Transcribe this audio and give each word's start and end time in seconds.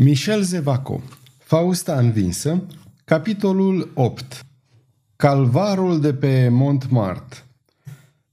Michel 0.00 0.42
Zevaco 0.42 1.02
Fausta 1.38 1.98
învinsă 1.98 2.62
Capitolul 3.04 3.90
8 3.94 4.40
Calvarul 5.16 6.00
de 6.00 6.14
pe 6.14 6.48
Montmartre 6.48 7.38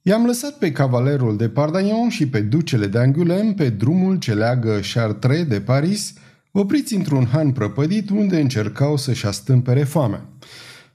I-am 0.02 0.26
lăsat 0.26 0.58
pe 0.58 0.72
cavalerul 0.72 1.38
de 1.38 1.50
Pardagnon 1.50 2.10
și 2.10 2.28
pe 2.28 2.40
ducele 2.40 2.88
de 2.88 2.98
Angoulême 3.00 3.54
pe 3.56 3.70
drumul 3.70 4.18
ce 4.18 4.34
leagă 4.34 4.80
Chartres 4.94 5.46
de 5.46 5.62
Paris, 5.62 6.14
opriți 6.52 6.96
într-un 6.96 7.26
han 7.26 7.52
prăpădit 7.52 8.10
unde 8.10 8.40
încercau 8.40 8.98
să-și 8.98 9.26
astâmpere 9.26 9.84
foamea. 9.84 10.30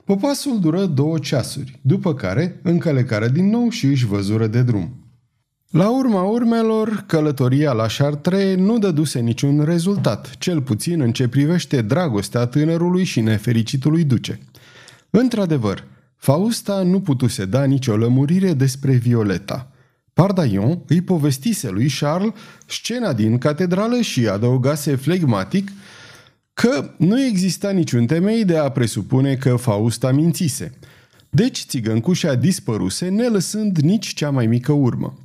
Popasul 0.04 0.60
dură 0.60 0.86
două 0.86 1.18
ceasuri, 1.18 1.78
după 1.82 2.14
care 2.14 2.60
încălecară 2.62 3.28
din 3.28 3.48
nou 3.48 3.68
și 3.68 3.86
își 3.86 4.06
văzură 4.06 4.46
de 4.46 4.62
drum. 4.62 4.99
La 5.70 5.90
urma 5.90 6.22
urmelor, 6.22 7.04
călătoria 7.06 7.72
la 7.72 7.86
Chartres 7.98 8.56
nu 8.56 8.78
dăduse 8.78 9.20
niciun 9.20 9.64
rezultat, 9.64 10.36
cel 10.38 10.62
puțin 10.62 11.00
în 11.00 11.12
ce 11.12 11.28
privește 11.28 11.82
dragostea 11.82 12.46
tânărului 12.46 13.04
și 13.04 13.20
nefericitului 13.20 14.04
duce. 14.04 14.40
Într-adevăr, 15.10 15.84
Fausta 16.16 16.82
nu 16.82 17.00
putuse 17.00 17.44
da 17.44 17.64
nicio 17.64 17.96
lămurire 17.96 18.52
despre 18.52 18.92
Violeta. 18.92 19.70
Pardaion 20.12 20.82
îi 20.86 21.00
povestise 21.00 21.68
lui 21.68 21.90
Charles 22.00 22.32
scena 22.66 23.12
din 23.12 23.38
catedrală 23.38 24.00
și 24.00 24.28
adăugase 24.28 24.94
flegmatic 24.94 25.72
că 26.52 26.94
nu 26.96 27.24
exista 27.24 27.70
niciun 27.70 28.06
temei 28.06 28.44
de 28.44 28.56
a 28.56 28.68
presupune 28.70 29.34
că 29.34 29.56
Fausta 29.56 30.12
mințise. 30.12 30.78
Deci 31.28 31.64
țigăncușa 31.68 32.34
dispăruse, 32.34 33.08
nelăsând 33.08 33.78
nici 33.78 34.14
cea 34.14 34.30
mai 34.30 34.46
mică 34.46 34.72
urmă. 34.72 35.18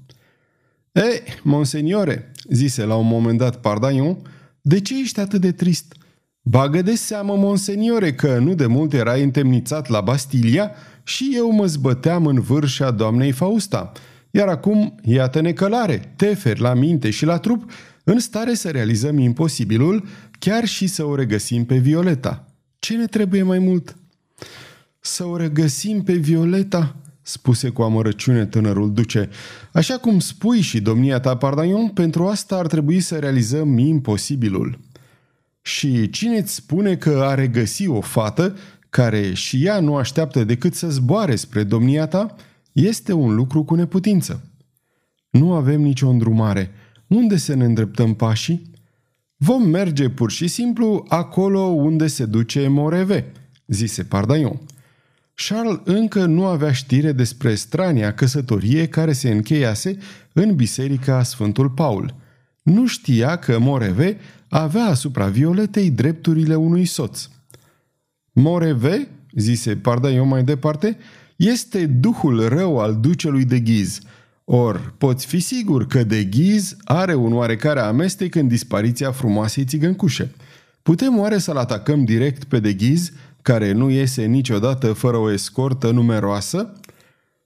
E, 0.95 1.23
monseniore, 1.43 2.31
zise 2.49 2.83
la 2.83 2.95
un 2.95 3.07
moment 3.07 3.37
dat 3.37 3.59
Pardaion, 3.59 4.17
de 4.61 4.79
ce 4.81 4.99
ești 4.99 5.19
atât 5.19 5.41
de 5.41 5.51
trist? 5.51 5.95
Bagă 6.41 6.81
de 6.81 6.95
seamă, 6.95 7.35
monseniore, 7.35 8.13
că 8.13 8.37
nu 8.37 8.53
de 8.53 8.65
mult 8.65 8.93
era 8.93 9.13
întemnițat 9.13 9.89
la 9.89 10.01
Bastilia 10.01 10.71
și 11.03 11.31
eu 11.35 11.51
mă 11.51 11.65
zbăteam 11.65 12.25
în 12.25 12.39
vârșa 12.39 12.91
doamnei 12.91 13.31
Fausta. 13.31 13.91
Iar 14.31 14.47
acum, 14.47 14.95
iată-ne 15.03 15.53
călare, 15.53 16.13
teferi 16.15 16.59
la 16.59 16.73
minte 16.73 17.09
și 17.09 17.25
la 17.25 17.37
trup, 17.37 17.71
în 18.03 18.19
stare 18.19 18.53
să 18.53 18.69
realizăm 18.69 19.17
imposibilul, 19.17 20.05
chiar 20.39 20.65
și 20.65 20.87
să 20.87 21.03
o 21.03 21.15
regăsim 21.15 21.65
pe 21.65 21.77
Violeta. 21.77 22.45
Ce 22.79 22.95
ne 22.95 23.05
trebuie 23.05 23.43
mai 23.43 23.59
mult? 23.59 23.95
Să 24.99 25.25
o 25.25 25.37
regăsim 25.37 26.03
pe 26.03 26.13
Violeta? 26.13 26.95
Spuse 27.27 27.69
cu 27.69 27.81
amărăciune 27.81 28.45
tânărul 28.45 28.93
duce. 28.93 29.29
Așa 29.71 29.97
cum 29.97 30.19
spui 30.19 30.61
și 30.61 30.81
domnia 30.81 31.19
ta, 31.19 31.37
Pardaion, 31.37 31.87
pentru 31.87 32.27
asta 32.27 32.55
ar 32.55 32.67
trebui 32.67 32.99
să 32.99 33.19
realizăm 33.19 33.77
imposibilul. 33.77 34.79
Și 35.61 36.09
cine 36.09 36.37
îți 36.37 36.53
spune 36.53 36.95
că 36.95 37.21
are 37.23 37.47
găsi 37.47 37.87
o 37.87 38.01
fată 38.01 38.55
care 38.89 39.33
și 39.33 39.65
ea 39.65 39.79
nu 39.79 39.95
așteaptă 39.95 40.43
decât 40.43 40.73
să 40.73 40.89
zboare 40.89 41.35
spre 41.35 41.63
domnia 41.63 42.07
ta, 42.07 42.35
este 42.71 43.13
un 43.13 43.35
lucru 43.35 43.63
cu 43.63 43.75
neputință. 43.75 44.43
Nu 45.29 45.53
avem 45.53 45.81
nicio 45.81 46.09
îndrumare. 46.09 46.71
Unde 47.07 47.37
să 47.37 47.55
ne 47.55 47.65
îndreptăm 47.65 48.13
pașii? 48.13 48.71
Vom 49.37 49.69
merge 49.69 50.09
pur 50.09 50.31
și 50.31 50.47
simplu 50.47 51.05
acolo 51.07 51.59
unde 51.59 52.07
se 52.07 52.25
duce 52.25 52.67
Moreve, 52.67 53.31
zise 53.67 54.03
Pardaion. 54.03 54.59
Charles 55.35 55.79
încă 55.83 56.25
nu 56.25 56.45
avea 56.45 56.71
știre 56.71 57.11
despre 57.11 57.55
strania 57.55 58.13
căsătorie 58.13 58.87
care 58.87 59.13
se 59.13 59.29
încheiase 59.29 59.97
în 60.33 60.55
biserica 60.55 61.23
Sfântul 61.23 61.69
Paul. 61.69 62.15
Nu 62.63 62.87
știa 62.87 63.35
că 63.35 63.59
Moreve 63.59 64.17
avea 64.49 64.85
asupra 64.85 65.27
Violetei 65.27 65.91
drepturile 65.91 66.55
unui 66.55 66.85
soț. 66.85 67.27
Moreve, 68.31 69.07
zise 69.31 69.75
Pardaion 69.75 70.27
mai 70.27 70.43
departe, 70.43 70.97
este 71.35 71.85
duhul 71.85 72.47
rău 72.47 72.79
al 72.79 72.95
ducelui 72.95 73.45
de 73.45 73.59
ghiz. 73.59 73.99
Or, 74.43 74.93
poți 74.97 75.25
fi 75.25 75.39
sigur 75.39 75.87
că 75.87 76.03
de 76.03 76.23
ghiz 76.23 76.75
are 76.83 77.15
un 77.15 77.33
oarecare 77.33 77.79
amestec 77.79 78.35
în 78.35 78.47
dispariția 78.47 79.11
frumoasei 79.11 79.65
țigăncușe. 79.65 80.31
Putem 80.81 81.19
oare 81.19 81.37
să-l 81.37 81.57
atacăm 81.57 82.03
direct 82.03 82.43
pe 82.43 82.59
de 82.59 82.73
ghiz 82.73 83.11
care 83.45 83.71
nu 83.71 83.89
iese 83.89 84.25
niciodată 84.25 84.93
fără 84.93 85.17
o 85.17 85.31
escortă 85.31 85.91
numeroasă? 85.91 86.73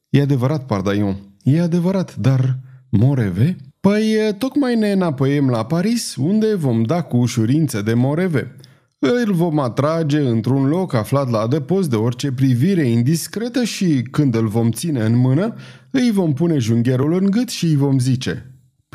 E 0.09 0.21
adevărat, 0.21 0.65
Pardaion, 0.65 1.17
e 1.43 1.61
adevărat, 1.61 2.15
dar 2.15 2.59
Moreve? 2.89 3.55
Păi, 3.79 4.15
tocmai 4.37 4.75
ne 4.75 4.91
înapoiem 4.91 5.49
la 5.49 5.65
Paris, 5.65 6.15
unde 6.15 6.55
vom 6.55 6.83
da 6.83 7.01
cu 7.01 7.17
ușurință 7.17 7.81
de 7.81 7.93
Moreve. 7.93 8.55
Îl 8.99 9.33
vom 9.33 9.59
atrage 9.59 10.19
într-un 10.19 10.67
loc 10.67 10.93
aflat 10.93 11.29
la 11.29 11.39
adăpost 11.39 11.89
de 11.89 11.95
orice 11.95 12.31
privire 12.31 12.87
indiscretă 12.87 13.63
și, 13.63 14.01
când 14.11 14.35
îl 14.35 14.47
vom 14.47 14.71
ține 14.71 15.01
în 15.01 15.17
mână, 15.17 15.55
îi 15.91 16.11
vom 16.11 16.33
pune 16.33 16.57
jungherul 16.57 17.13
în 17.13 17.29
gât 17.29 17.49
și 17.49 17.65
îi 17.65 17.75
vom 17.75 17.99
zice 17.99 18.48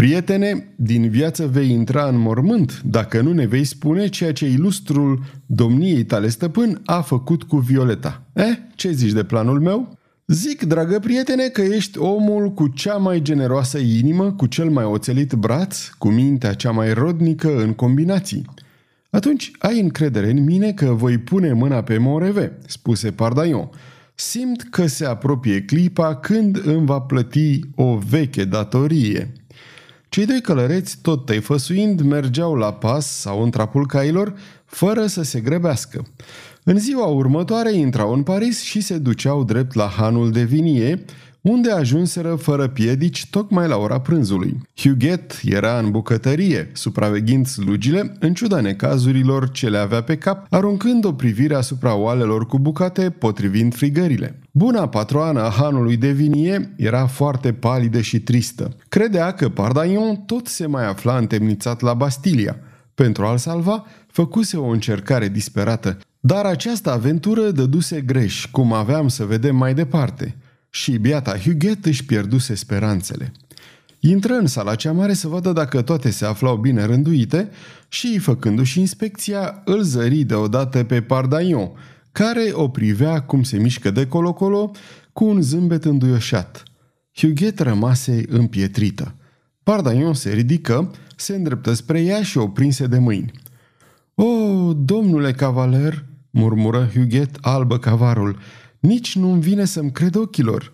Prietene, 0.04 0.68
din 0.76 1.08
viață 1.08 1.46
vei 1.46 1.70
intra 1.70 2.08
în 2.08 2.18
mormânt 2.18 2.82
dacă 2.82 3.20
nu 3.20 3.32
ne 3.32 3.46
vei 3.46 3.64
spune 3.64 4.08
ceea 4.08 4.32
ce 4.32 4.46
ilustrul 4.46 5.22
domniei 5.46 6.04
tale 6.04 6.28
stăpân 6.28 6.80
a 6.84 7.00
făcut 7.00 7.42
cu 7.42 7.56
Violeta. 7.56 8.22
Eh, 8.32 8.58
ce 8.74 8.90
zici 8.90 9.12
de 9.12 9.24
planul 9.24 9.60
meu? 9.60 9.98
Zic, 10.26 10.62
dragă 10.62 10.98
prietene, 10.98 11.48
că 11.48 11.60
ești 11.60 11.98
omul 11.98 12.52
cu 12.52 12.68
cea 12.68 12.96
mai 12.96 13.22
generoasă 13.22 13.78
inimă, 13.78 14.32
cu 14.32 14.46
cel 14.46 14.70
mai 14.70 14.84
oțelit 14.84 15.32
braț, 15.32 15.88
cu 15.98 16.08
mintea 16.08 16.54
cea 16.54 16.70
mai 16.70 16.92
rodnică 16.92 17.62
în 17.62 17.72
combinații. 17.72 18.44
Atunci 19.10 19.50
ai 19.58 19.80
încredere 19.80 20.30
în 20.30 20.44
mine 20.44 20.72
că 20.72 20.86
voi 20.86 21.18
pune 21.18 21.52
mâna 21.52 21.82
pe 21.82 21.98
Moreve, 21.98 22.58
spuse 22.66 23.10
Pardaion. 23.10 23.70
Simt 24.14 24.62
că 24.70 24.86
se 24.86 25.04
apropie 25.04 25.62
clipa 25.62 26.16
când 26.16 26.66
îmi 26.66 26.86
va 26.86 27.00
plăti 27.00 27.60
o 27.74 27.96
veche 27.96 28.44
datorie. 28.44 29.32
Cei 30.14 30.26
doi 30.26 30.40
călăreți, 30.40 30.98
tot 31.02 31.24
tăifăsuind, 31.26 32.00
mergeau 32.00 32.54
la 32.54 32.72
pas 32.72 33.06
sau 33.06 33.42
în 33.42 33.50
trapul 33.50 33.86
cailor, 33.86 34.34
fără 34.64 35.06
să 35.06 35.22
se 35.22 35.40
grăbească. 35.40 36.06
În 36.64 36.78
ziua 36.78 37.06
următoare 37.06 37.72
intrau 37.72 38.12
în 38.12 38.22
Paris 38.22 38.62
și 38.62 38.80
se 38.80 38.98
duceau 38.98 39.44
drept 39.44 39.74
la 39.74 39.86
hanul 39.86 40.30
de 40.30 40.42
vinie, 40.42 41.04
unde 41.44 41.70
ajunseră 41.70 42.34
fără 42.34 42.68
piedici 42.68 43.26
tocmai 43.30 43.68
la 43.68 43.76
ora 43.76 44.00
prânzului. 44.00 44.60
Huguet 44.76 45.40
era 45.44 45.78
în 45.78 45.90
bucătărie, 45.90 46.70
supraveghind 46.72 47.46
slugile, 47.46 48.16
în 48.20 48.34
ciuda 48.34 48.60
necazurilor 48.60 49.50
ce 49.50 49.68
le 49.68 49.78
avea 49.78 50.02
pe 50.02 50.16
cap, 50.16 50.46
aruncând 50.50 51.04
o 51.04 51.12
privire 51.12 51.54
asupra 51.54 51.94
oalelor 51.94 52.46
cu 52.46 52.58
bucate, 52.58 53.10
potrivind 53.10 53.74
frigările. 53.74 54.38
Buna 54.50 54.88
patroană 54.88 55.42
a 55.42 55.50
hanului 55.50 55.96
de 55.96 56.10
vinie 56.10 56.74
era 56.76 57.06
foarte 57.06 57.52
palidă 57.52 58.00
și 58.00 58.20
tristă. 58.20 58.76
Credea 58.88 59.32
că 59.32 59.48
Pardaion 59.48 60.16
tot 60.16 60.46
se 60.46 60.66
mai 60.66 60.86
afla 60.86 61.16
întemnițat 61.16 61.80
la 61.80 61.94
Bastilia. 61.94 62.56
Pentru 62.94 63.24
a-l 63.24 63.38
salva, 63.38 63.84
făcuse 64.06 64.56
o 64.56 64.66
încercare 64.66 65.28
disperată, 65.28 65.98
dar 66.20 66.44
această 66.44 66.92
aventură 66.92 67.50
dăduse 67.50 68.00
greș, 68.00 68.46
cum 68.50 68.72
aveam 68.72 69.08
să 69.08 69.24
vedem 69.24 69.56
mai 69.56 69.74
departe. 69.74 70.36
Și 70.74 70.96
biata 70.96 71.38
Huguet 71.38 71.84
își 71.86 72.04
pierduse 72.04 72.54
speranțele. 72.54 73.32
Intră 74.00 74.32
în 74.32 74.46
sala 74.46 74.74
cea 74.74 74.92
mare 74.92 75.12
să 75.12 75.28
vadă 75.28 75.52
dacă 75.52 75.82
toate 75.82 76.10
se 76.10 76.24
aflau 76.24 76.56
bine 76.56 76.84
rânduite 76.84 77.50
și, 77.88 78.18
făcându-și 78.18 78.80
inspecția, 78.80 79.62
îl 79.64 79.82
zări 79.82 80.22
deodată 80.22 80.84
pe 80.84 81.02
Pardaion, 81.02 81.70
care 82.12 82.50
o 82.52 82.68
privea 82.68 83.22
cum 83.22 83.42
se 83.42 83.58
mișcă 83.58 83.90
de 83.90 84.06
colo-colo 84.06 84.70
cu 85.12 85.24
un 85.24 85.42
zâmbet 85.42 85.84
înduioșat. 85.84 86.62
Huguet 87.16 87.58
rămase 87.58 88.24
împietrită. 88.28 89.14
Pardaion 89.62 90.14
se 90.14 90.32
ridică, 90.32 90.90
se 91.16 91.34
îndreptă 91.34 91.72
spre 91.72 92.02
ea 92.02 92.22
și 92.22 92.38
o 92.38 92.48
prinse 92.48 92.86
de 92.86 92.98
mâini. 92.98 93.32
O, 94.14 94.24
domnule 94.72 95.32
cavaler!" 95.32 96.04
murmură 96.30 96.90
Huguet 96.94 97.36
albă 97.40 97.78
cavarul. 97.78 98.38
Nici 98.84 99.16
nu-mi 99.16 99.40
vine 99.40 99.64
să-mi 99.64 99.92
cred 99.92 100.14
ochilor." 100.14 100.72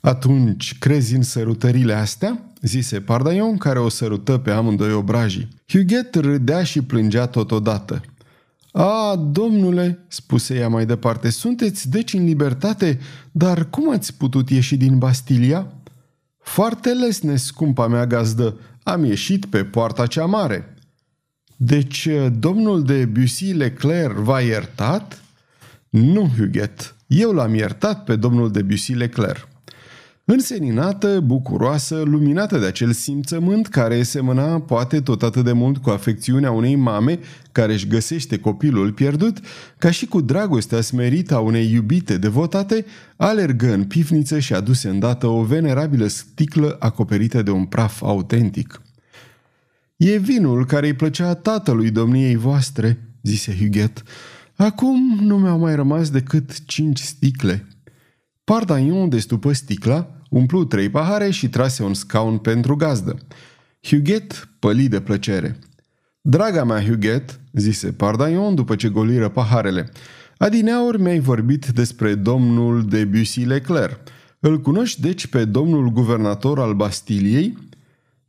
Atunci, 0.00 0.78
crezi 0.78 1.14
în 1.14 1.22
sărutările 1.22 1.92
astea?" 1.92 2.52
zise 2.62 3.00
Pardaion, 3.00 3.56
care 3.56 3.78
o 3.78 3.88
sărută 3.88 4.38
pe 4.38 4.50
amândoi 4.50 4.92
obrajii. 4.92 5.48
Huguet 5.68 6.14
râdea 6.14 6.62
și 6.62 6.82
plângea 6.82 7.26
totodată. 7.26 8.00
A, 8.72 9.16
domnule," 9.30 10.04
spuse 10.08 10.54
ea 10.54 10.68
mai 10.68 10.86
departe, 10.86 11.30
sunteți 11.30 11.88
deci 11.90 12.12
în 12.12 12.24
libertate, 12.24 12.98
dar 13.32 13.70
cum 13.70 13.90
ați 13.90 14.14
putut 14.14 14.50
ieși 14.50 14.76
din 14.76 14.98
Bastilia?" 14.98 15.72
Foarte 16.38 16.92
lesne, 16.92 17.36
scumpa 17.36 17.86
mea 17.86 18.06
gazdă, 18.06 18.56
am 18.82 19.04
ieșit 19.04 19.46
pe 19.46 19.64
poarta 19.64 20.06
cea 20.06 20.24
mare." 20.24 20.74
Deci, 21.56 22.08
domnul 22.38 22.82
de 22.82 23.04
Bussy 23.04 23.52
Leclerc 23.52 24.16
v-a 24.16 24.40
iertat?" 24.40 25.22
Nu, 25.88 26.30
Huguet, 26.36 26.92
eu 27.08 27.32
l-am 27.32 27.54
iertat 27.54 28.04
pe 28.04 28.16
domnul 28.16 28.50
de 28.50 28.62
Bussy 28.62 28.92
Leclerc." 28.92 29.48
Înseninată, 30.30 31.20
bucuroasă, 31.20 32.02
luminată 32.04 32.58
de 32.58 32.66
acel 32.66 32.92
simțământ 32.92 33.66
care 33.66 34.02
semăna 34.02 34.60
poate 34.60 35.00
tot 35.00 35.22
atât 35.22 35.44
de 35.44 35.52
mult 35.52 35.78
cu 35.78 35.90
afecțiunea 35.90 36.50
unei 36.50 36.74
mame 36.74 37.18
care 37.52 37.72
își 37.72 37.86
găsește 37.86 38.38
copilul 38.38 38.92
pierdut, 38.92 39.40
ca 39.78 39.90
și 39.90 40.06
cu 40.06 40.20
dragostea 40.20 40.80
smerită 40.80 41.34
a 41.34 41.38
unei 41.38 41.72
iubite 41.72 42.18
devotate, 42.18 42.84
alergă 43.16 43.72
în 43.72 43.84
pivniță 43.84 44.38
și 44.38 44.54
aduse 44.54 44.88
îndată 44.88 45.26
o 45.26 45.42
venerabilă 45.42 46.06
sticlă 46.06 46.76
acoperită 46.78 47.42
de 47.42 47.50
un 47.50 47.64
praf 47.64 48.02
autentic. 48.02 48.82
E 49.96 50.16
vinul 50.16 50.66
care 50.66 50.86
îi 50.86 50.94
plăcea 50.94 51.34
tatălui 51.34 51.90
domniei 51.90 52.36
voastre," 52.36 52.98
zise 53.22 53.56
Huguet. 53.56 54.02
Acum 54.58 55.18
nu 55.20 55.38
mi-au 55.38 55.58
mai 55.58 55.74
rămas 55.74 56.10
decât 56.10 56.64
cinci 56.64 57.00
sticle." 57.00 57.66
Pardaion 58.44 59.08
destupă 59.08 59.52
sticla, 59.52 60.10
umplu 60.30 60.64
trei 60.64 60.88
pahare 60.88 61.30
și 61.30 61.48
trase 61.48 61.82
un 61.82 61.94
scaun 61.94 62.38
pentru 62.38 62.76
gazdă. 62.76 63.18
Huguet 63.82 64.48
păli 64.58 64.88
de 64.88 65.00
plăcere. 65.00 65.58
Draga 66.20 66.64
mea, 66.64 66.84
Huguet, 66.84 67.40
zise 67.52 67.92
Pardaion 67.92 68.54
după 68.54 68.76
ce 68.76 68.88
goliră 68.88 69.28
paharele, 69.28 69.90
adineauri 70.38 71.00
mi-ai 71.00 71.18
vorbit 71.18 71.66
despre 71.66 72.14
domnul 72.14 72.84
de 72.84 73.04
Bussy 73.04 73.40
Leclerc. 73.40 74.00
Îl 74.40 74.60
cunoști 74.60 75.00
deci 75.00 75.26
pe 75.26 75.44
domnul 75.44 75.88
guvernator 75.88 76.60
al 76.60 76.74
Bastiliei? 76.74 77.58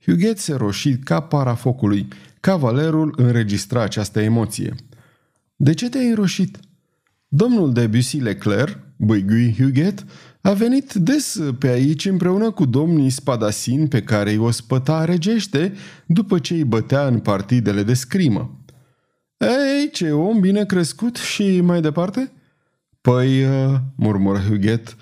Huguet 0.06 0.38
se 0.38 0.54
roșii 0.54 0.98
ca 0.98 1.20
para 1.20 1.54
focului. 1.54 2.08
Cavalerul 2.40 3.14
înregistra 3.18 3.81
această 3.81 4.22
emoție. 4.22 4.76
De 5.61 5.73
ce 5.73 5.89
te-ai 5.89 6.09
înroșit? 6.09 6.59
Domnul 7.27 7.73
de 7.73 7.88
Bussy 7.88 8.17
Leclerc, 8.17 8.79
băigui 8.95 9.56
Huguet, 9.57 10.06
a 10.41 10.53
venit 10.53 10.94
des 10.94 11.39
pe 11.57 11.67
aici 11.67 12.06
împreună 12.06 12.51
cu 12.51 12.65
domnii 12.65 13.09
spadasin 13.09 13.88
pe 13.88 14.01
care 14.01 14.31
îi 14.31 14.38
ospăta 14.38 15.06
regește 15.06 15.73
după 16.06 16.39
ce 16.39 16.53
îi 16.53 16.63
bătea 16.63 17.07
în 17.07 17.19
partidele 17.19 17.83
de 17.83 17.94
scrimă. 17.94 18.63
Ei, 19.38 19.89
ce 19.91 20.11
om 20.11 20.39
bine 20.39 20.65
crescut 20.65 21.15
și 21.15 21.61
mai 21.61 21.81
departe? 21.81 22.31
Păi, 23.01 23.44
uh, 23.44 23.75
murmură 23.95 24.39
Huguet, 24.39 24.95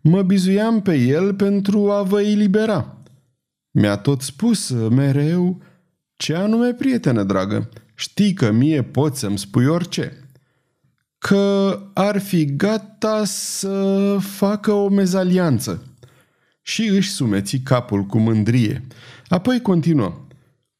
mă 0.00 0.22
bizuiam 0.22 0.82
pe 0.82 0.96
el 0.96 1.34
pentru 1.34 1.90
a 1.90 2.02
vă 2.02 2.20
elibera. 2.20 3.02
Mi-a 3.70 3.96
tot 3.96 4.20
spus 4.20 4.70
mereu, 4.70 5.62
ce 6.16 6.34
anume, 6.34 6.72
prietenă 6.72 7.22
dragă, 7.22 7.68
știi 7.94 8.32
că 8.32 8.50
mie 8.50 8.82
poți 8.82 9.20
să-mi 9.20 9.38
spui 9.38 9.66
orice 9.66 10.18
că 11.18 11.80
ar 11.94 12.18
fi 12.20 12.56
gata 12.56 13.22
să 13.24 14.16
facă 14.20 14.72
o 14.72 14.88
mezalianță. 14.88 15.82
Și 16.62 16.88
își 16.88 17.10
sumeți 17.10 17.58
capul 17.58 18.02
cu 18.02 18.18
mândrie. 18.18 18.86
Apoi 19.28 19.60
continuă. 19.60 20.26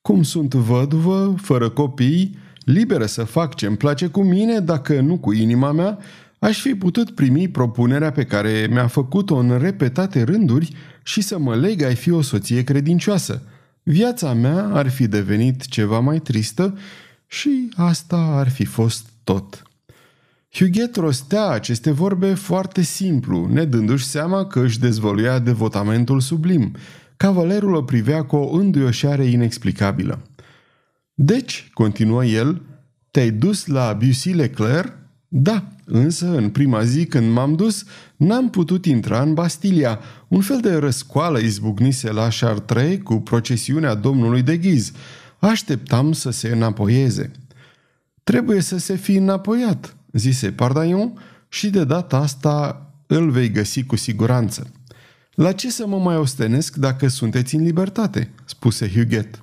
Cum 0.00 0.22
sunt 0.22 0.54
văduvă, 0.54 1.34
fără 1.40 1.68
copii, 1.68 2.38
liberă 2.64 3.06
să 3.06 3.24
fac 3.24 3.54
ce-mi 3.54 3.76
place 3.76 4.06
cu 4.06 4.22
mine, 4.22 4.58
dacă 4.58 5.00
nu 5.00 5.18
cu 5.18 5.32
inima 5.32 5.72
mea, 5.72 5.98
aș 6.38 6.60
fi 6.60 6.74
putut 6.74 7.10
primi 7.10 7.48
propunerea 7.48 8.12
pe 8.12 8.24
care 8.24 8.66
mi-a 8.70 8.86
făcut-o 8.86 9.36
în 9.36 9.58
repetate 9.58 10.22
rânduri 10.22 10.72
și 11.02 11.20
să 11.20 11.38
mă 11.38 11.56
leg 11.56 11.82
ai 11.82 11.94
fi 11.94 12.10
o 12.10 12.22
soție 12.22 12.64
credincioasă. 12.64 13.42
Viața 13.82 14.32
mea 14.32 14.70
ar 14.72 14.88
fi 14.88 15.08
devenit 15.08 15.66
ceva 15.66 15.98
mai 15.98 16.18
tristă 16.18 16.78
și 17.26 17.68
asta 17.76 18.16
ar 18.16 18.50
fi 18.50 18.64
fost 18.64 19.08
tot. 19.24 19.62
Huguet 20.50 20.96
rostea 20.96 21.48
aceste 21.48 21.90
vorbe 21.90 22.34
foarte 22.34 22.82
simplu, 22.82 23.46
nedându-și 23.46 24.04
seama 24.04 24.46
că 24.46 24.60
își 24.60 24.78
dezvoluia 24.78 25.38
devotamentul 25.38 26.20
sublim. 26.20 26.74
Cavalerul 27.16 27.74
o 27.74 27.82
privea 27.82 28.24
cu 28.24 28.36
o 28.36 28.56
înduioșare 28.56 29.24
inexplicabilă. 29.24 30.22
Deci, 31.14 31.70
continuă 31.72 32.24
el, 32.24 32.62
te-ai 33.10 33.30
dus 33.30 33.66
la 33.66 33.92
Bussy 33.92 34.30
Leclerc? 34.30 34.92
Da, 35.28 35.64
însă 35.84 36.36
în 36.36 36.50
prima 36.50 36.84
zi 36.84 37.06
când 37.06 37.32
m-am 37.32 37.54
dus, 37.54 37.84
n-am 38.16 38.50
putut 38.50 38.86
intra 38.86 39.22
în 39.22 39.34
Bastilia. 39.34 40.00
Un 40.28 40.40
fel 40.40 40.60
de 40.60 40.74
răscoală 40.74 41.38
izbucnise 41.38 42.12
la 42.12 42.28
Chartres 42.40 42.98
cu 43.02 43.14
procesiunea 43.14 43.94
domnului 43.94 44.42
de 44.42 44.56
ghiz. 44.56 44.92
Așteptam 45.44 46.12
să 46.12 46.30
se 46.30 46.48
înapoieze. 46.48 47.30
Trebuie 48.22 48.60
să 48.60 48.78
se 48.78 48.96
fi 48.96 49.14
înapoiat, 49.14 49.96
zise 50.12 50.52
Pardaion, 50.52 51.18
și 51.48 51.70
de 51.70 51.84
data 51.84 52.16
asta 52.16 52.86
îl 53.06 53.30
vei 53.30 53.50
găsi 53.50 53.84
cu 53.84 53.96
siguranță. 53.96 54.72
La 55.34 55.52
ce 55.52 55.70
să 55.70 55.86
mă 55.86 55.98
mai 55.98 56.16
ostenesc 56.16 56.76
dacă 56.76 57.08
sunteți 57.08 57.54
în 57.54 57.62
libertate?" 57.64 58.30
spuse 58.44 58.90
Huguet. 58.90 59.38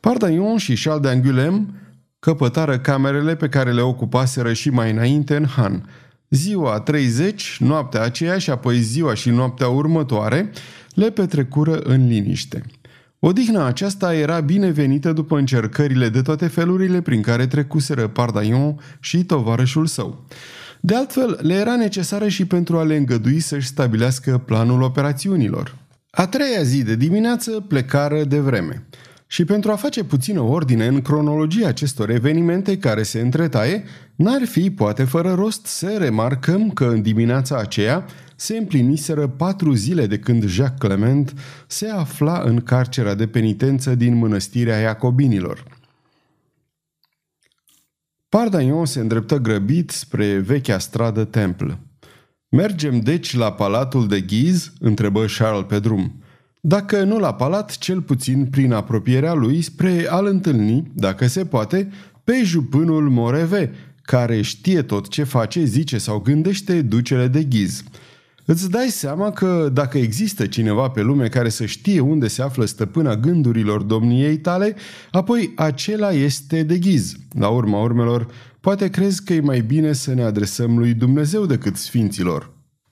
Pardaion 0.00 0.56
și 0.56 0.82
Charles 0.82 1.12
d'Angulem 1.12 1.66
căpătară 2.18 2.78
camerele 2.78 3.36
pe 3.36 3.48
care 3.48 3.72
le 3.72 3.80
ocupaseră 3.80 4.52
și 4.52 4.70
mai 4.70 4.90
înainte 4.90 5.36
în 5.36 5.46
Han. 5.46 5.88
Ziua 6.30 6.80
30, 6.80 7.56
noaptea 7.60 8.02
aceea 8.02 8.38
și 8.38 8.50
apoi 8.50 8.80
ziua 8.80 9.14
și 9.14 9.30
noaptea 9.30 9.68
următoare 9.68 10.50
le 10.94 11.10
petrecură 11.10 11.78
în 11.78 12.06
liniște. 12.06 12.62
Odihna 13.24 13.66
aceasta 13.66 14.14
era 14.14 14.40
binevenită 14.40 15.12
după 15.12 15.38
încercările 15.38 16.08
de 16.08 16.22
toate 16.22 16.46
felurile 16.46 17.00
prin 17.00 17.22
care 17.22 17.46
trecuseră 17.46 18.08
Pardaion 18.08 18.80
și 19.00 19.24
tovarășul 19.24 19.86
său. 19.86 20.24
De 20.80 20.96
altfel, 20.96 21.38
le 21.42 21.54
era 21.54 21.76
necesară 21.76 22.28
și 22.28 22.44
pentru 22.44 22.78
a 22.78 22.82
le 22.82 22.96
îngădui 22.96 23.40
să-și 23.40 23.66
stabilească 23.66 24.38
planul 24.38 24.82
operațiunilor. 24.82 25.76
A 26.10 26.26
treia 26.26 26.62
zi 26.62 26.82
de 26.82 26.96
dimineață 26.96 27.50
plecară 27.50 28.24
de 28.24 28.38
vreme. 28.38 28.86
Și 29.26 29.44
pentru 29.44 29.70
a 29.70 29.76
face 29.76 30.04
puțină 30.04 30.40
ordine 30.40 30.86
în 30.86 31.00
cronologia 31.00 31.68
acestor 31.68 32.10
evenimente 32.10 32.78
care 32.78 33.02
se 33.02 33.20
întretaie, 33.20 33.84
n-ar 34.14 34.44
fi 34.44 34.70
poate 34.70 35.04
fără 35.04 35.32
rost 35.34 35.66
să 35.66 35.96
remarcăm 35.98 36.70
că 36.70 36.84
în 36.84 37.02
dimineața 37.02 37.56
aceea 37.56 38.06
se 38.42 38.56
împliniseră 38.56 39.26
patru 39.28 39.72
zile 39.72 40.06
de 40.06 40.18
când 40.18 40.46
Jacques 40.46 40.78
Clement 40.78 41.34
se 41.66 41.88
afla 41.88 42.40
în 42.40 42.60
carcera 42.60 43.14
de 43.14 43.26
penitență 43.26 43.94
din 43.94 44.14
mănăstirea 44.14 44.78
Iacobinilor. 44.78 45.64
Pardaion 48.28 48.86
se 48.86 49.00
îndreptă 49.00 49.36
grăbit 49.36 49.90
spre 49.90 50.38
vechea 50.38 50.78
stradă 50.78 51.24
Temple. 51.24 51.78
Mergem 52.48 53.00
deci 53.00 53.34
la 53.34 53.52
palatul 53.52 54.08
de 54.08 54.20
Ghiz?" 54.20 54.72
întrebă 54.80 55.24
Charles 55.38 55.66
pe 55.68 55.78
drum. 55.78 56.22
Dacă 56.60 57.02
nu 57.02 57.18
la 57.18 57.34
palat, 57.34 57.78
cel 57.78 58.02
puțin 58.02 58.46
prin 58.46 58.72
apropierea 58.72 59.32
lui 59.32 59.62
spre 59.62 60.06
a-l 60.08 60.26
întâlni, 60.26 60.90
dacă 60.94 61.26
se 61.26 61.44
poate, 61.44 61.90
pe 62.24 62.42
jupânul 62.44 63.10
Moreve, 63.10 63.72
care 64.02 64.40
știe 64.40 64.82
tot 64.82 65.08
ce 65.08 65.24
face, 65.24 65.64
zice 65.64 65.98
sau 65.98 66.18
gândește 66.18 66.82
ducele 66.82 67.28
de 67.28 67.44
Ghiz. 67.44 67.82
Îți 68.44 68.70
dai 68.70 68.88
seama 68.88 69.30
că 69.30 69.70
dacă 69.72 69.98
există 69.98 70.46
cineva 70.46 70.88
pe 70.88 71.02
lume 71.02 71.28
care 71.28 71.48
să 71.48 71.64
știe 71.64 72.00
unde 72.00 72.28
se 72.28 72.42
află 72.42 72.64
stăpâna 72.64 73.16
gândurilor 73.16 73.82
domniei 73.82 74.38
tale, 74.38 74.74
apoi 75.10 75.52
acela 75.56 76.12
este 76.12 76.62
de 76.62 76.78
ghiz. 76.78 77.14
La 77.38 77.48
urma 77.48 77.82
urmelor, 77.82 78.26
poate 78.60 78.88
crezi 78.88 79.24
că 79.24 79.32
e 79.32 79.40
mai 79.40 79.60
bine 79.60 79.92
să 79.92 80.14
ne 80.14 80.22
adresăm 80.22 80.78
lui 80.78 80.94
Dumnezeu 80.94 81.46
decât 81.46 81.76
sfinților. 81.76 82.50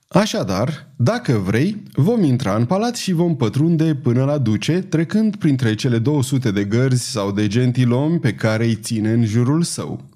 Așadar, 0.08 0.92
dacă 0.96 1.32
vrei, 1.32 1.82
vom 1.92 2.22
intra 2.22 2.54
în 2.54 2.64
palat 2.64 2.96
și 2.96 3.12
vom 3.12 3.36
pătrunde 3.36 3.94
până 3.94 4.24
la 4.24 4.38
duce, 4.38 4.72
trecând 4.72 5.36
printre 5.36 5.74
cele 5.74 5.98
200 5.98 6.50
de 6.50 6.64
gărzi 6.64 7.10
sau 7.10 7.32
de 7.32 7.46
gentilomi 7.46 8.18
pe 8.18 8.34
care 8.34 8.64
îi 8.64 8.74
ține 8.74 9.12
în 9.12 9.24
jurul 9.24 9.62
său. 9.62 10.08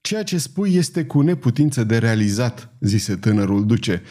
Ceea 0.00 0.22
ce 0.22 0.38
spui 0.38 0.74
este 0.74 1.04
cu 1.04 1.20
neputință 1.20 1.84
de 1.84 1.98
realizat, 1.98 2.72
zise 2.80 3.16
tânărul 3.16 3.66
duce. 3.66 4.02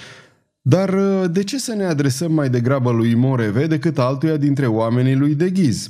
Dar 0.70 0.94
uh, 0.94 1.30
de 1.32 1.44
ce 1.44 1.58
să 1.58 1.74
ne 1.74 1.84
adresăm 1.84 2.34
mai 2.34 2.50
degrabă 2.50 2.92
lui 2.92 3.16
Moreve 3.16 3.68
decât 3.68 3.98
altuia 3.98 4.38
dintre 4.38 4.66
oamenii 4.66 5.16
lui 5.16 5.36
de 5.36 5.50
ghiz? 5.50 5.90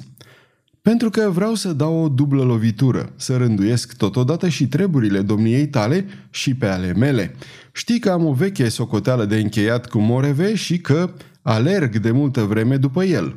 Pentru 0.82 1.10
că 1.10 1.30
vreau 1.34 1.56
să 1.56 1.74
dau 1.74 2.04
o 2.04 2.10
dublă 2.10 2.44
lovitură, 2.44 3.14
să 3.16 3.38
rânduiesc 3.38 3.96
totodată 3.96 4.48
și 4.48 4.68
treburile 4.68 5.22
domniei 5.22 5.68
tale 5.68 6.06
și 6.30 6.56
pe 6.56 6.66
ale 6.66 6.94
mele. 6.94 7.36
Știi 7.72 8.00
că 8.00 8.10
am 8.10 8.26
o 8.26 8.34
veche 8.34 8.70
socoteală 8.70 9.26
de 9.26 9.38
încheiat 9.38 9.90
cu 9.90 10.00
Moreve 10.00 10.56
și 10.56 10.78
că 10.78 11.14
alerg 11.42 11.98
de 11.98 12.12
multă 12.12 12.42
vreme 12.42 12.78
după 12.78 13.04
el. 13.04 13.36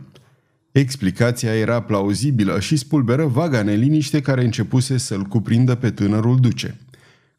Explicația 0.72 1.54
era 1.54 1.82
plauzibilă 1.82 2.60
și 2.60 2.76
spulberă 2.76 3.26
vaga 3.26 3.62
neliniște 3.62 4.20
care 4.20 4.44
începuse 4.44 4.96
să-l 4.96 5.22
cuprindă 5.22 5.74
pe 5.74 5.90
tânărul 5.90 6.36
duce. 6.40 6.78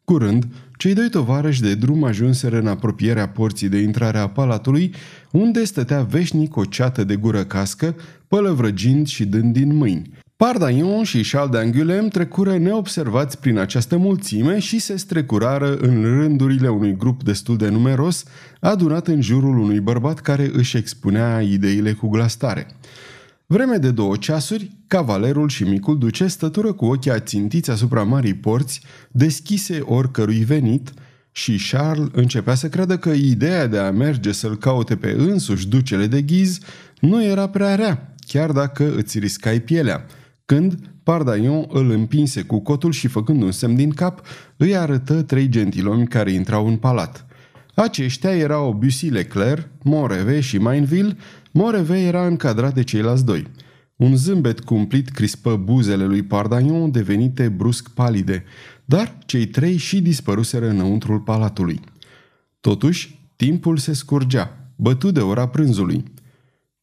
Curând, 0.04 0.46
cei 0.82 0.94
doi 0.94 1.08
tovarăși 1.08 1.60
de 1.60 1.74
drum 1.74 2.04
ajunseră 2.04 2.58
în 2.58 2.66
apropierea 2.66 3.28
porții 3.28 3.68
de 3.68 3.78
intrare 3.78 4.18
a 4.18 4.28
palatului, 4.28 4.94
unde 5.30 5.64
stătea 5.64 6.02
veșnic 6.02 6.56
o 6.56 6.64
ceată 6.64 7.04
de 7.04 7.16
gură 7.16 7.44
cască, 7.44 7.94
pălăvrăgind 8.28 9.06
și 9.06 9.24
dând 9.24 9.52
din 9.52 9.74
mâini. 9.74 10.10
Pardaion 10.36 11.02
și 11.02 11.30
Charles 11.30 11.60
d'Angulem 11.60 12.08
trecură 12.08 12.58
neobservați 12.58 13.38
prin 13.40 13.58
această 13.58 13.96
mulțime 13.96 14.58
și 14.58 14.78
se 14.78 14.96
strecurară 14.96 15.76
în 15.76 16.02
rândurile 16.02 16.68
unui 16.68 16.96
grup 16.96 17.22
destul 17.22 17.56
de 17.56 17.68
numeros, 17.68 18.24
adunat 18.60 19.06
în 19.06 19.20
jurul 19.20 19.58
unui 19.58 19.80
bărbat 19.80 20.20
care 20.20 20.50
își 20.52 20.76
expunea 20.76 21.40
ideile 21.40 21.92
cu 21.92 22.08
glas 22.08 22.36
tare. 22.36 22.66
Vreme 23.52 23.76
de 23.76 23.90
două 23.90 24.16
ceasuri, 24.16 24.70
cavalerul 24.86 25.48
și 25.48 25.64
micul 25.64 25.98
duce 25.98 26.26
stătură 26.26 26.72
cu 26.72 26.84
ochii 26.84 27.10
ațintiți 27.10 27.70
asupra 27.70 28.02
marii 28.02 28.34
porți, 28.34 28.80
deschise 29.10 29.80
oricărui 29.80 30.44
venit, 30.44 30.92
și 31.32 31.60
Charles 31.70 32.08
începea 32.12 32.54
să 32.54 32.68
creadă 32.68 32.98
că 32.98 33.10
ideea 33.10 33.66
de 33.66 33.78
a 33.78 33.90
merge 33.90 34.32
să-l 34.32 34.56
caute 34.56 34.96
pe 34.96 35.10
însuși 35.18 35.68
ducele 35.68 36.06
de 36.06 36.22
ghiz 36.22 36.58
nu 37.00 37.24
era 37.24 37.48
prea 37.48 37.74
rea, 37.74 38.14
chiar 38.26 38.52
dacă 38.52 38.94
îți 38.96 39.18
riscai 39.18 39.60
pielea– 39.60 40.06
când 40.44 40.74
Pardaion 41.02 41.66
îl 41.68 41.90
împinse 41.90 42.42
cu 42.42 42.60
cotul 42.60 42.92
și 42.92 43.08
făcând 43.08 43.42
un 43.42 43.50
semn 43.50 43.76
din 43.76 43.90
cap, 43.90 44.26
îi 44.56 44.76
arătă 44.76 45.22
trei 45.22 45.48
gentilomi 45.48 46.06
care 46.06 46.30
intrau 46.32 46.66
în 46.66 46.76
palat. 46.76 47.26
Aceștia 47.74 48.36
erau 48.36 48.72
Bussy 48.72 49.08
Leclerc, 49.08 49.68
Moreve 49.82 50.40
și 50.40 50.58
Mainville. 50.58 51.16
Moreve 51.50 52.00
era 52.00 52.26
încadrat 52.26 52.74
de 52.74 52.82
ceilalți 52.82 53.24
doi. 53.24 53.46
Un 53.96 54.16
zâmbet 54.16 54.60
cumplit 54.60 55.08
crispă 55.08 55.56
buzele 55.56 56.04
lui 56.04 56.22
Pardaion 56.22 56.90
devenite 56.90 57.48
brusc 57.48 57.88
palide, 57.88 58.44
dar 58.84 59.18
cei 59.26 59.46
trei 59.46 59.76
și 59.76 60.00
dispăruseră 60.00 60.68
înăuntrul 60.68 61.20
palatului. 61.20 61.80
Totuși, 62.60 63.18
timpul 63.36 63.76
se 63.76 63.92
scurgea, 63.92 64.72
bătut 64.76 65.14
de 65.14 65.20
ora 65.20 65.48
prânzului. 65.48 66.04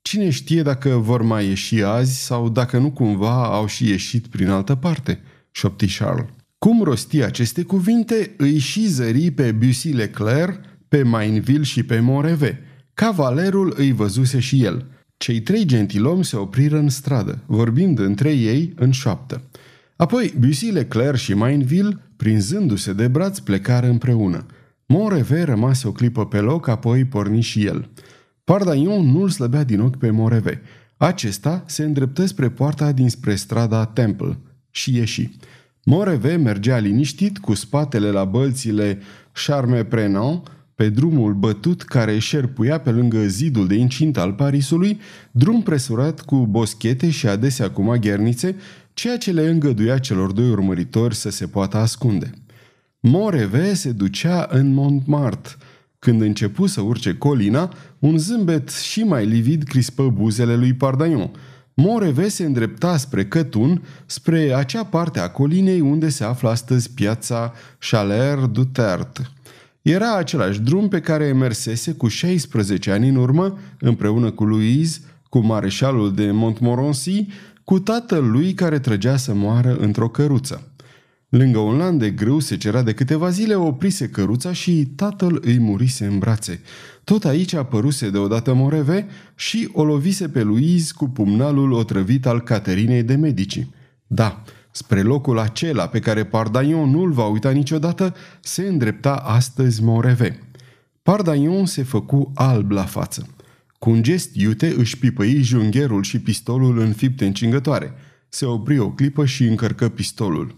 Cine 0.01 0.29
știe 0.29 0.61
dacă 0.61 0.89
vor 0.89 1.21
mai 1.21 1.47
ieși 1.47 1.83
azi 1.83 2.25
sau 2.25 2.49
dacă 2.49 2.77
nu 2.77 2.91
cumva 2.91 3.53
au 3.53 3.65
și 3.65 3.89
ieșit 3.89 4.27
prin 4.27 4.49
altă 4.49 4.75
parte, 4.75 5.21
șopti 5.51 5.97
Charles. 5.97 6.25
Cum 6.57 6.83
rosti 6.83 7.23
aceste 7.23 7.63
cuvinte, 7.63 8.33
îi 8.37 8.57
și 8.57 8.87
zări 8.87 9.31
pe 9.31 9.51
Bussy 9.51 9.89
Leclerc, 9.89 10.59
pe 10.89 11.03
Mainville 11.03 11.63
și 11.63 11.83
pe 11.83 11.99
Moreve. 11.99 12.63
Cavalerul 12.93 13.73
îi 13.77 13.91
văzuse 13.91 14.39
și 14.39 14.63
el. 14.63 14.85
Cei 15.17 15.41
trei 15.41 15.65
gentilomi 15.65 16.25
se 16.25 16.35
opriră 16.35 16.77
în 16.77 16.89
stradă, 16.89 17.43
vorbind 17.45 17.99
între 17.99 18.31
ei 18.31 18.73
în 18.75 18.91
șoaptă. 18.91 19.41
Apoi 19.95 20.33
Bussy 20.39 20.71
Leclerc 20.71 21.17
și 21.17 21.33
Mainville, 21.33 21.97
prinzându-se 22.15 22.93
de 22.93 23.07
braț, 23.07 23.39
plecară 23.39 23.87
împreună. 23.87 24.45
Moreve 24.85 25.41
rămase 25.41 25.87
o 25.87 25.91
clipă 25.91 26.25
pe 26.25 26.39
loc, 26.39 26.67
apoi 26.67 27.05
porni 27.05 27.41
și 27.41 27.65
el. 27.65 27.89
Pardaion 28.43 29.11
nu-l 29.11 29.29
slăbea 29.29 29.63
din 29.63 29.79
ochi 29.79 29.97
pe 29.97 30.09
Moreve. 30.09 30.61
Acesta 30.97 31.63
se 31.67 31.83
îndreptă 31.83 32.25
spre 32.25 32.49
poarta 32.49 32.91
dinspre 32.91 33.35
strada 33.35 33.85
Temple 33.85 34.37
și 34.71 34.95
ieși. 34.95 35.29
Moreve 35.83 36.35
mergea 36.35 36.77
liniștit 36.77 37.37
cu 37.37 37.53
spatele 37.53 38.11
la 38.11 38.25
bălțile 38.25 38.99
Charme 39.45 39.83
Prenant, 39.83 40.51
pe 40.79 40.89
drumul 40.89 41.33
bătut 41.33 41.81
care 41.81 42.19
șerpuia 42.19 42.79
pe 42.79 42.89
lângă 42.89 43.27
zidul 43.27 43.67
de 43.67 43.75
incint 43.75 44.17
al 44.17 44.33
Parisului, 44.33 44.99
drum 45.31 45.61
presurat 45.61 46.21
cu 46.21 46.35
boschete 46.35 47.09
și 47.09 47.27
adesea 47.27 47.71
cu 47.71 47.81
maghernițe, 47.81 48.55
ceea 48.93 49.17
ce 49.17 49.31
le 49.31 49.49
îngăduia 49.49 49.97
celor 49.97 50.31
doi 50.31 50.49
urmăritori 50.49 51.15
să 51.15 51.29
se 51.29 51.47
poată 51.47 51.77
ascunde. 51.77 52.31
Moreve 52.99 53.73
se 53.73 53.91
ducea 53.91 54.47
în 54.49 54.73
Montmartre, 54.73 55.55
când 55.99 56.21
începu 56.21 56.65
să 56.65 56.81
urce 56.81 57.13
colina, 57.13 57.73
un 57.99 58.17
zâmbet 58.17 58.69
și 58.69 59.03
mai 59.03 59.25
livid 59.25 59.63
crispă 59.63 60.09
buzele 60.09 60.55
lui 60.55 60.73
Pardaion. 60.73 61.31
Moreve 61.73 62.27
se 62.27 62.45
îndrepta 62.45 62.97
spre 62.97 63.25
Cătun, 63.25 63.83
spre 64.05 64.53
acea 64.53 64.83
parte 64.83 65.19
a 65.19 65.29
colinei 65.29 65.79
unde 65.79 66.09
se 66.09 66.23
află 66.23 66.49
astăzi 66.49 66.91
piața 66.91 67.53
Chaler 67.89 68.37
du 68.37 68.63
Tert. 68.63 69.31
Era 69.81 70.15
același 70.15 70.61
drum 70.61 70.87
pe 70.87 70.99
care 70.99 71.33
mersese 71.33 71.91
cu 71.91 72.07
16 72.07 72.91
ani 72.91 73.09
în 73.09 73.15
urmă, 73.15 73.57
împreună 73.79 74.31
cu 74.31 74.43
Louise, 74.43 74.99
cu 75.29 75.39
mareșalul 75.39 76.13
de 76.13 76.31
Montmorency, 76.31 77.27
cu 77.63 77.79
tatăl 77.79 78.31
lui 78.31 78.53
care 78.53 78.79
trăgea 78.79 79.17
să 79.17 79.33
moară 79.33 79.75
într-o 79.75 80.09
căruță. 80.09 80.71
Lângă 81.29 81.59
un 81.59 81.77
lan 81.77 81.97
de 81.97 82.09
grâu 82.09 82.39
se 82.39 82.57
cerea 82.57 82.81
de 82.81 82.93
câteva 82.93 83.29
zile, 83.29 83.55
oprise 83.55 84.07
căruța 84.07 84.53
și 84.53 84.85
tatăl 84.95 85.41
îi 85.45 85.59
murise 85.59 86.05
în 86.05 86.19
brațe. 86.19 86.61
Tot 87.03 87.25
aici 87.25 87.53
apăruse 87.53 88.09
deodată 88.09 88.53
Moreve 88.53 89.07
și 89.35 89.69
o 89.73 89.83
lovise 89.83 90.29
pe 90.29 90.41
Luiz 90.41 90.91
cu 90.91 91.09
pumnalul 91.09 91.71
otrăvit 91.71 92.25
al 92.25 92.41
Caterinei 92.41 93.03
de 93.03 93.15
Medici. 93.15 93.67
Da, 94.07 94.43
spre 94.71 95.01
locul 95.01 95.39
acela 95.39 95.87
pe 95.87 95.99
care 95.99 96.23
Pardaion 96.23 96.89
nu-l 96.89 97.11
va 97.11 97.25
uita 97.25 97.51
niciodată, 97.51 98.15
se 98.39 98.67
îndrepta 98.67 99.15
astăzi 99.15 99.83
Moreve. 99.83 100.39
Pardaion 101.03 101.65
se 101.65 101.83
făcu 101.83 102.31
alb 102.35 102.71
la 102.71 102.85
față. 102.85 103.27
Cu 103.79 103.89
un 103.89 104.03
gest 104.03 104.35
iute 104.35 104.73
își 104.77 104.97
pipăi 104.97 105.41
jungherul 105.41 106.03
și 106.03 106.19
pistolul 106.19 106.79
în 106.79 106.93
fipte 106.93 107.25
încingătoare. 107.25 107.93
Se 108.29 108.45
opri 108.45 108.79
o 108.79 108.91
clipă 108.91 109.25
și 109.25 109.43
încărcă 109.43 109.89
pistolul. 109.89 110.57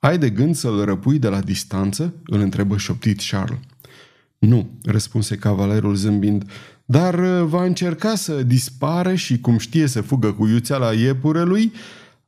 Ai 0.00 0.18
de 0.18 0.30
gând 0.30 0.54
să-l 0.54 0.84
răpui 0.84 1.18
de 1.18 1.28
la 1.28 1.40
distanță?" 1.40 2.14
îl 2.26 2.40
întrebă 2.40 2.76
șoptit 2.76 3.20
Charles. 3.30 3.58
Nu, 4.38 4.70
răspunse 4.82 5.36
cavalerul 5.36 5.94
zâmbind, 5.94 6.50
dar 6.84 7.14
uh, 7.14 7.46
va 7.48 7.64
încerca 7.64 8.14
să 8.14 8.42
dispară 8.42 9.14
și 9.14 9.40
cum 9.40 9.58
știe 9.58 9.86
să 9.86 10.00
fugă 10.00 10.32
cu 10.32 10.46
iuțeala 10.46 10.92
iepurelui, 10.92 11.72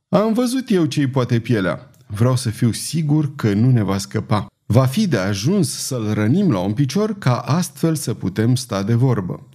am 0.09 0.33
văzut 0.33 0.69
eu 0.69 0.85
ce-i 0.85 1.07
poate 1.07 1.39
pielea. 1.39 1.91
Vreau 2.07 2.35
să 2.35 2.49
fiu 2.49 2.71
sigur 2.71 3.35
că 3.35 3.53
nu 3.53 3.71
ne 3.71 3.83
va 3.83 3.97
scăpa. 3.97 4.47
Va 4.65 4.85
fi 4.85 5.07
de 5.07 5.17
ajuns 5.17 5.69
să-l 5.69 6.13
rănim 6.13 6.51
la 6.51 6.59
un 6.59 6.73
picior 6.73 7.17
ca 7.17 7.37
astfel 7.37 7.95
să 7.95 8.13
putem 8.13 8.55
sta 8.55 8.83
de 8.83 8.93
vorbă. 8.93 9.47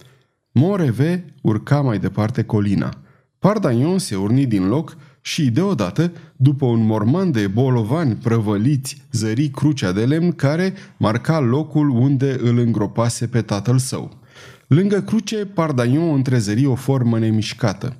Moreve 0.51 1.33
urca 1.41 1.81
mai 1.81 1.99
departe 1.99 2.43
colina. 2.43 2.93
Pardaion 3.39 3.99
se 3.99 4.15
urni 4.15 4.45
din 4.45 4.67
loc 4.67 4.97
și, 5.21 5.51
deodată, 5.51 6.11
după 6.35 6.65
un 6.65 6.85
morman 6.85 7.31
de 7.31 7.47
bolovani 7.47 8.15
prăvăliți, 8.15 9.01
zări 9.11 9.47
crucea 9.47 9.91
de 9.91 10.05
lemn 10.05 10.31
care 10.31 10.73
marca 10.97 11.39
locul 11.39 11.89
unde 11.89 12.37
îl 12.41 12.57
îngropase 12.57 13.27
pe 13.27 13.41
tatăl 13.41 13.77
său. 13.77 14.17
Lângă 14.67 15.01
cruce, 15.01 15.45
Pardaion 15.45 16.13
întrezări 16.13 16.65
o 16.65 16.75
formă 16.75 17.19
nemișcată. 17.19 17.97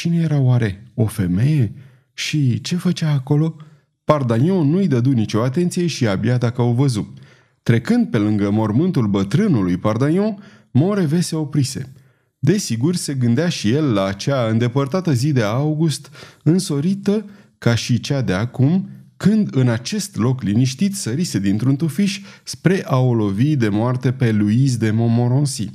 Cine 0.00 0.16
era 0.16 0.38
oare? 0.38 0.86
O 0.94 1.06
femeie? 1.06 1.72
Și 2.14 2.60
ce 2.60 2.76
făcea 2.76 3.10
acolo? 3.10 3.56
Pardaion 4.04 4.70
nu-i 4.70 4.88
dădu 4.88 5.10
nicio 5.10 5.42
atenție 5.42 5.86
și 5.86 6.06
abia 6.06 6.38
dacă 6.38 6.62
o 6.62 6.72
văzu. 6.72 7.14
Trecând 7.62 8.06
pe 8.06 8.18
lângă 8.18 8.50
mormântul 8.50 9.06
bătrânului 9.06 9.76
Pardaion, 9.76 10.42
Moreve 10.70 11.20
se 11.20 11.36
oprise– 11.36 11.92
Desigur, 12.38 12.94
se 12.94 13.14
gândea 13.14 13.48
și 13.48 13.70
el 13.70 13.92
la 13.92 14.04
acea 14.04 14.48
îndepărtată 14.48 15.12
zi 15.12 15.32
de 15.32 15.42
august, 15.42 16.10
însorită 16.42 17.24
ca 17.58 17.74
și 17.74 18.00
cea 18.00 18.20
de 18.20 18.32
acum, 18.32 18.88
când 19.16 19.48
în 19.54 19.68
acest 19.68 20.16
loc 20.16 20.42
liniștit 20.42 20.96
sărise 20.96 21.38
dintr-un 21.38 21.76
tufiș 21.76 22.20
spre 22.44 22.84
a 22.84 22.96
o 22.96 23.14
lovi 23.14 23.56
de 23.56 23.68
moarte 23.68 24.12
pe 24.12 24.32
Louise 24.32 24.76
de 24.76 24.90
Montmorency. 24.90 25.70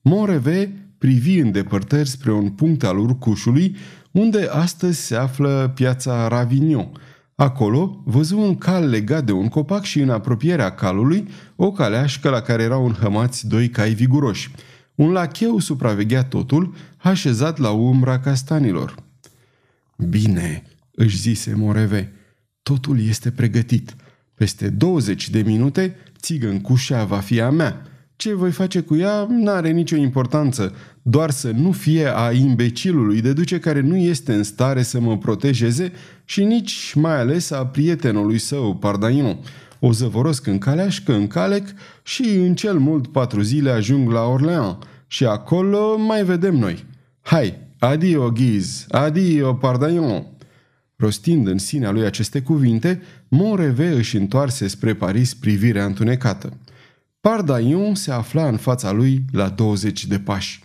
Moreve 0.00 0.87
privi 0.98 1.38
în 1.38 1.52
depărtări 1.52 2.08
spre 2.08 2.32
un 2.32 2.50
punct 2.50 2.84
al 2.84 2.98
urcușului, 2.98 3.76
unde 4.10 4.48
astăzi 4.50 5.00
se 5.00 5.14
află 5.14 5.72
piața 5.74 6.28
Ravignon. 6.28 6.92
Acolo 7.34 8.02
văzu 8.04 8.38
un 8.38 8.56
cal 8.56 8.88
legat 8.88 9.24
de 9.24 9.32
un 9.32 9.48
copac 9.48 9.82
și 9.82 10.00
în 10.00 10.10
apropierea 10.10 10.74
calului 10.74 11.28
o 11.56 11.72
caleașcă 11.72 12.28
la 12.28 12.40
care 12.40 12.62
erau 12.62 12.86
înhămați 12.86 13.48
doi 13.48 13.68
cai 13.68 13.92
viguroși– 13.92 14.50
un 14.98 15.10
lacheu 15.10 15.58
supraveghea 15.58 16.24
totul, 16.24 16.74
așezat 16.96 17.58
la 17.58 17.70
umbra 17.70 18.20
castanilor. 18.20 18.94
Bine, 19.96 20.62
își 20.90 21.18
zise 21.18 21.54
Moreve, 21.54 22.12
totul 22.62 23.00
este 23.00 23.30
pregătit. 23.30 23.96
Peste 24.34 24.68
20 24.68 25.30
de 25.30 25.42
minute, 25.42 25.96
cușa 26.62 27.04
va 27.04 27.18
fi 27.18 27.40
a 27.40 27.50
mea. 27.50 27.82
Ce 28.18 28.34
voi 28.34 28.50
face 28.50 28.80
cu 28.80 28.96
ea 28.96 29.26
n-are 29.30 29.70
nicio 29.70 29.96
importanță, 29.96 30.74
doar 31.02 31.30
să 31.30 31.50
nu 31.50 31.72
fie 31.72 32.16
a 32.16 32.32
imbecilului 32.32 33.20
de 33.20 33.32
duce 33.32 33.58
care 33.58 33.80
nu 33.80 33.96
este 33.96 34.32
în 34.32 34.42
stare 34.42 34.82
să 34.82 35.00
mă 35.00 35.18
protejeze 35.18 35.92
și 36.24 36.44
nici 36.44 36.92
mai 36.94 37.18
ales 37.18 37.50
a 37.50 37.66
prietenului 37.66 38.38
său, 38.38 38.76
Pardaion, 38.76 39.38
o 39.78 39.92
zăvorosc 39.92 40.46
în 40.46 40.58
caleașcă, 40.58 41.14
în 41.14 41.26
calec 41.26 41.68
și 42.02 42.22
în 42.22 42.54
cel 42.54 42.78
mult 42.78 43.06
patru 43.06 43.40
zile 43.40 43.70
ajung 43.70 44.10
la 44.10 44.22
Orleans 44.24 44.76
și 45.06 45.24
acolo 45.24 45.96
mai 45.96 46.24
vedem 46.24 46.54
noi. 46.54 46.84
Hai, 47.20 47.58
adio 47.78 48.30
Ghiz, 48.30 48.86
adio 48.88 49.54
Pardaion. 49.54 50.26
Rostind 50.96 51.46
în 51.46 51.58
sinea 51.58 51.90
lui 51.90 52.04
aceste 52.04 52.40
cuvinte, 52.40 53.02
Monreve 53.28 53.88
își 53.88 54.16
întoarse 54.16 54.66
spre 54.66 54.94
Paris 54.94 55.34
privirea 55.34 55.84
întunecată. 55.84 56.52
Pardaion 57.20 57.94
se 57.94 58.10
afla 58.10 58.48
în 58.48 58.56
fața 58.56 58.92
lui 58.92 59.24
la 59.32 59.48
20 59.48 60.06
de 60.06 60.18
pași. 60.18 60.60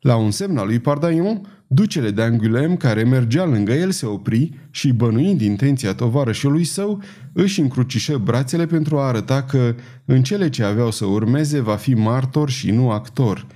La 0.00 0.16
un 0.16 0.30
semn 0.30 0.56
al 0.56 0.66
lui 0.66 0.78
Pardaion, 0.78 1.62
ducele 1.66 2.10
de 2.10 2.22
Angulem, 2.22 2.76
care 2.76 3.04
mergea 3.04 3.44
lângă 3.44 3.72
el, 3.72 3.90
se 3.90 4.06
opri 4.06 4.50
și, 4.70 4.92
bănuind 4.92 5.40
intenția 5.40 5.94
tovarășului 5.94 6.64
său, 6.64 7.02
își 7.32 7.60
încrucișă 7.60 8.18
brațele 8.18 8.66
pentru 8.66 8.98
a 8.98 9.06
arăta 9.06 9.42
că, 9.42 9.74
în 10.04 10.22
cele 10.22 10.48
ce 10.48 10.64
aveau 10.64 10.90
să 10.90 11.04
urmeze, 11.04 11.60
va 11.60 11.76
fi 11.76 11.94
martor 11.94 12.50
și 12.50 12.70
nu 12.70 12.90
actor. 12.90 13.46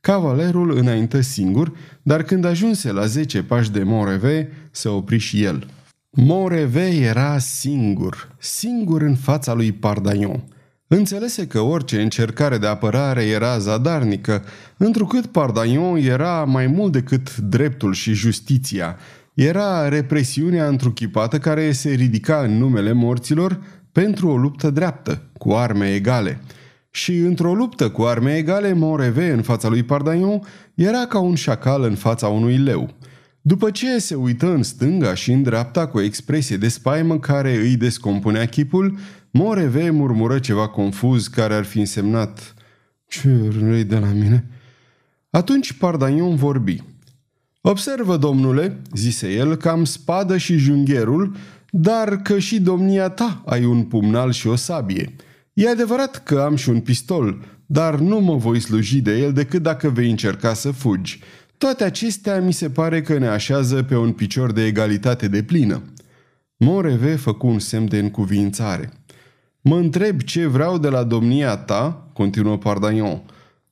Cavalerul 0.00 0.76
înaintă 0.76 1.20
singur, 1.20 1.72
dar 2.02 2.22
când 2.22 2.44
ajunse 2.44 2.92
la 2.92 3.06
zece 3.06 3.42
pași 3.42 3.70
de 3.70 3.82
Moreve, 3.82 4.48
se 4.70 4.88
opri 4.88 5.18
și 5.18 5.42
el. 5.42 5.66
Moreve 6.10 6.86
era 6.86 7.38
singur, 7.38 8.36
singur 8.38 9.02
în 9.02 9.14
fața 9.14 9.54
lui 9.54 9.72
Pardaion. 9.72 10.44
Înțelese 10.92 11.46
că 11.46 11.60
orice 11.60 12.02
încercare 12.02 12.58
de 12.58 12.66
apărare 12.66 13.22
era 13.22 13.58
zadarnică, 13.58 14.44
întrucât 14.76 15.26
Pardaion 15.26 15.96
era 15.96 16.44
mai 16.44 16.66
mult 16.66 16.92
decât 16.92 17.36
dreptul 17.36 17.92
și 17.92 18.12
justiția. 18.12 18.96
Era 19.34 19.88
represiunea 19.88 20.68
întruchipată 20.68 21.38
care 21.38 21.72
se 21.72 21.90
ridica 21.90 22.36
în 22.36 22.58
numele 22.58 22.92
morților 22.92 23.60
pentru 23.92 24.28
o 24.28 24.36
luptă 24.36 24.70
dreaptă, 24.70 25.22
cu 25.38 25.52
arme 25.52 25.94
egale. 25.94 26.40
Și 26.90 27.16
într-o 27.16 27.54
luptă 27.54 27.88
cu 27.88 28.02
arme 28.02 28.36
egale, 28.36 28.72
Moreve 28.72 29.30
în 29.30 29.42
fața 29.42 29.68
lui 29.68 29.82
Pardaion 29.82 30.40
era 30.74 31.06
ca 31.06 31.18
un 31.18 31.34
șacal 31.34 31.82
în 31.82 31.94
fața 31.94 32.28
unui 32.28 32.56
leu. 32.56 32.90
După 33.42 33.70
ce 33.70 33.98
se 33.98 34.14
uită 34.14 34.46
în 34.46 34.62
stânga 34.62 35.14
și 35.14 35.32
în 35.32 35.42
dreapta 35.42 35.86
cu 35.86 35.98
o 35.98 36.02
expresie 36.02 36.56
de 36.56 36.68
spaimă 36.68 37.18
care 37.18 37.56
îi 37.56 37.76
descompunea 37.76 38.46
chipul, 38.46 38.98
Moreve 39.30 39.90
murmură 39.90 40.38
ceva 40.38 40.68
confuz 40.68 41.26
care 41.26 41.54
ar 41.54 41.64
fi 41.64 41.78
însemnat 41.78 42.54
Ce 43.06 43.48
răi 43.60 43.84
de 43.84 43.98
la 43.98 44.06
mine? 44.06 44.46
Atunci 45.30 45.72
Pardaion 45.72 46.36
vorbi. 46.36 46.82
Observă, 47.60 48.16
domnule, 48.16 48.80
zise 48.94 49.32
el, 49.32 49.56
că 49.56 49.68
am 49.68 49.84
spadă 49.84 50.36
și 50.36 50.56
jungherul, 50.56 51.36
dar 51.70 52.16
că 52.16 52.38
și 52.38 52.60
domnia 52.60 53.08
ta 53.08 53.42
ai 53.46 53.64
un 53.64 53.82
pumnal 53.82 54.32
și 54.32 54.46
o 54.46 54.56
sabie. 54.56 55.14
E 55.52 55.68
adevărat 55.68 56.22
că 56.22 56.40
am 56.40 56.56
și 56.56 56.68
un 56.68 56.80
pistol, 56.80 57.44
dar 57.66 57.98
nu 57.98 58.20
mă 58.20 58.36
voi 58.36 58.60
sluji 58.60 59.00
de 59.00 59.18
el 59.18 59.32
decât 59.32 59.62
dacă 59.62 59.88
vei 59.88 60.10
încerca 60.10 60.54
să 60.54 60.70
fugi. 60.70 61.20
Toate 61.58 61.84
acestea 61.84 62.40
mi 62.40 62.52
se 62.52 62.70
pare 62.70 63.02
că 63.02 63.18
ne 63.18 63.28
așează 63.28 63.82
pe 63.82 63.96
un 63.96 64.12
picior 64.12 64.52
de 64.52 64.64
egalitate 64.64 65.28
de 65.28 65.42
plină. 65.42 65.82
Moreve 66.56 67.16
făcu 67.16 67.46
un 67.46 67.58
semn 67.58 67.88
de 67.88 67.98
încuvințare. 67.98 68.92
Mă 69.60 69.76
întreb 69.76 70.20
ce 70.20 70.46
vreau 70.46 70.78
de 70.78 70.88
la 70.88 71.02
domnia 71.02 71.56
ta, 71.56 72.10
continuă 72.12 72.58
Pardaion. 72.58 73.22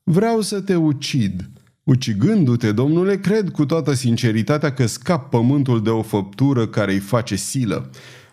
Vreau 0.02 0.40
să 0.40 0.60
te 0.60 0.74
ucid. 0.74 1.50
Ucigându-te, 1.82 2.72
domnule, 2.72 3.16
cred 3.16 3.50
cu 3.50 3.66
toată 3.66 3.92
sinceritatea 3.92 4.72
că 4.72 4.86
scap 4.86 5.30
pământul 5.30 5.82
de 5.82 5.90
o 5.90 6.02
făptură 6.02 6.66
care 6.66 6.92
îi 6.92 6.98
face 6.98 7.36
silă. 7.36 7.90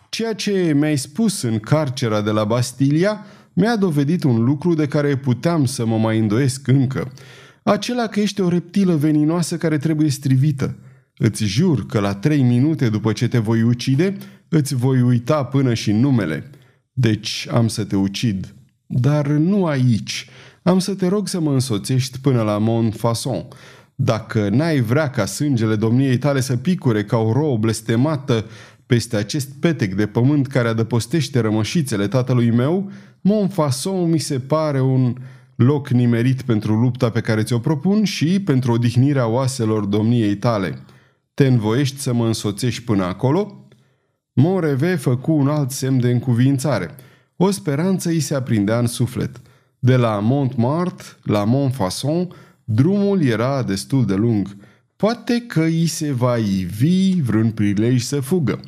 Ceea 0.08 0.32
ce 0.32 0.72
mi-ai 0.74 0.96
spus 0.96 1.42
în 1.42 1.58
carcera 1.58 2.20
de 2.20 2.30
la 2.30 2.44
Bastilia 2.44 3.24
mi-a 3.52 3.76
dovedit 3.76 4.24
un 4.24 4.44
lucru 4.44 4.74
de 4.74 4.86
care 4.86 5.16
puteam 5.16 5.64
să 5.64 5.86
mă 5.86 5.98
mai 5.98 6.18
îndoiesc 6.18 6.66
încă. 6.66 7.12
Acela 7.62 8.06
că 8.06 8.20
ești 8.20 8.40
o 8.40 8.48
reptilă 8.48 8.94
veninoasă 8.94 9.56
care 9.56 9.78
trebuie 9.78 10.10
strivită. 10.10 10.76
Îți 11.18 11.44
jur 11.44 11.86
că 11.86 12.00
la 12.00 12.14
trei 12.14 12.42
minute 12.42 12.88
după 12.88 13.12
ce 13.12 13.28
te 13.28 13.38
voi 13.38 13.62
ucide, 13.62 14.16
îți 14.48 14.74
voi 14.74 15.00
uita 15.00 15.44
până 15.44 15.74
și 15.74 15.92
numele. 15.92 16.50
Deci 16.98 17.46
am 17.50 17.68
să 17.68 17.84
te 17.84 17.96
ucid. 17.96 18.54
Dar 18.86 19.26
nu 19.26 19.66
aici. 19.66 20.28
Am 20.62 20.78
să 20.78 20.94
te 20.94 21.08
rog 21.08 21.28
să 21.28 21.40
mă 21.40 21.52
însoțești 21.52 22.18
până 22.18 22.42
la 22.42 22.58
Montfaucon. 22.58 23.46
Dacă 23.94 24.48
n-ai 24.48 24.80
vrea 24.80 25.10
ca 25.10 25.24
sângele 25.24 25.76
domniei 25.76 26.18
tale 26.18 26.40
să 26.40 26.56
picure 26.56 27.04
ca 27.04 27.16
o 27.16 27.32
rouă 27.32 27.56
blestemată 27.56 28.44
peste 28.86 29.16
acest 29.16 29.48
petec 29.60 29.94
de 29.94 30.06
pământ 30.06 30.46
care 30.46 30.68
adăpostește 30.68 31.40
rămășițele 31.40 32.08
tatălui 32.08 32.50
meu, 32.50 32.90
Montfaucon 33.20 34.10
mi 34.10 34.18
se 34.18 34.38
pare 34.38 34.80
un 34.80 35.16
loc 35.56 35.88
nimerit 35.88 36.42
pentru 36.42 36.74
lupta 36.74 37.10
pe 37.10 37.20
care 37.20 37.42
ți-o 37.42 37.58
propun 37.58 38.04
și 38.04 38.40
pentru 38.40 38.72
odihnirea 38.72 39.26
oaselor 39.26 39.84
domniei 39.84 40.36
tale. 40.36 40.78
Te 41.34 41.46
învoiești 41.46 41.98
să 41.98 42.12
mă 42.12 42.26
însoțești 42.26 42.82
până 42.82 43.04
acolo?" 43.04 43.65
Moreve 44.38 44.94
făcu 44.94 45.32
un 45.32 45.48
alt 45.48 45.70
semn 45.70 46.00
de 46.00 46.10
încuvințare. 46.10 46.90
O 47.36 47.50
speranță 47.50 48.08
îi 48.08 48.20
se 48.20 48.34
aprindea 48.34 48.78
în 48.78 48.86
suflet. 48.86 49.40
De 49.78 49.96
la 49.96 50.18
Montmartre 50.18 51.06
la 51.22 51.44
Montfaucon, 51.44 52.28
drumul 52.64 53.22
era 53.22 53.62
destul 53.62 54.06
de 54.06 54.14
lung. 54.14 54.56
Poate 54.96 55.44
că 55.46 55.62
îi 55.62 55.86
se 55.86 56.12
va 56.12 56.36
ivi 56.36 57.20
vreun 57.20 57.50
prilej 57.50 58.02
să 58.02 58.20
fugă. 58.20 58.60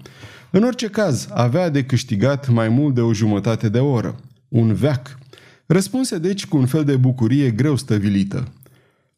În 0.51 0.63
orice 0.63 0.87
caz, 0.87 1.29
avea 1.33 1.69
de 1.69 1.85
câștigat 1.85 2.49
mai 2.49 2.69
mult 2.69 2.95
de 2.95 3.01
o 3.01 3.13
jumătate 3.13 3.69
de 3.69 3.79
oră. 3.79 4.17
Un 4.49 4.75
veac. 4.75 5.19
Răspunse 5.67 6.19
deci 6.19 6.47
cu 6.47 6.57
un 6.57 6.67
fel 6.67 6.85
de 6.85 6.97
bucurie 6.97 7.51
greu 7.51 7.77
stăvilită. 7.77 8.53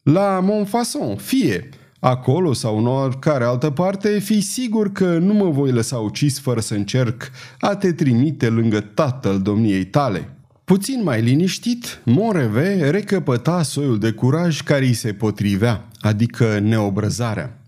La 0.03 0.39
Montfaucon, 0.39 1.15
fie!" 1.15 1.69
Acolo 2.03 2.53
sau 2.53 2.77
în 2.77 2.87
oricare 2.87 3.43
altă 3.43 3.69
parte, 3.69 4.19
fii 4.19 4.41
sigur 4.41 4.91
că 4.91 5.17
nu 5.17 5.33
mă 5.33 5.49
voi 5.49 5.71
lăsa 5.71 5.97
ucis 5.97 6.39
fără 6.39 6.59
să 6.59 6.73
încerc 6.73 7.31
a 7.59 7.75
te 7.75 7.93
trimite 7.93 8.49
lângă 8.49 8.79
tatăl 8.79 9.41
domniei 9.41 9.85
tale. 9.85 10.35
Puțin 10.63 11.03
mai 11.03 11.21
liniștit, 11.21 12.01
Moreve 12.05 12.89
recăpăta 12.89 13.61
soiul 13.63 13.99
de 13.99 14.11
curaj 14.11 14.61
care 14.61 14.85
îi 14.85 14.93
se 14.93 15.13
potrivea, 15.13 15.89
adică 15.99 16.59
neobrăzarea. 16.59 17.61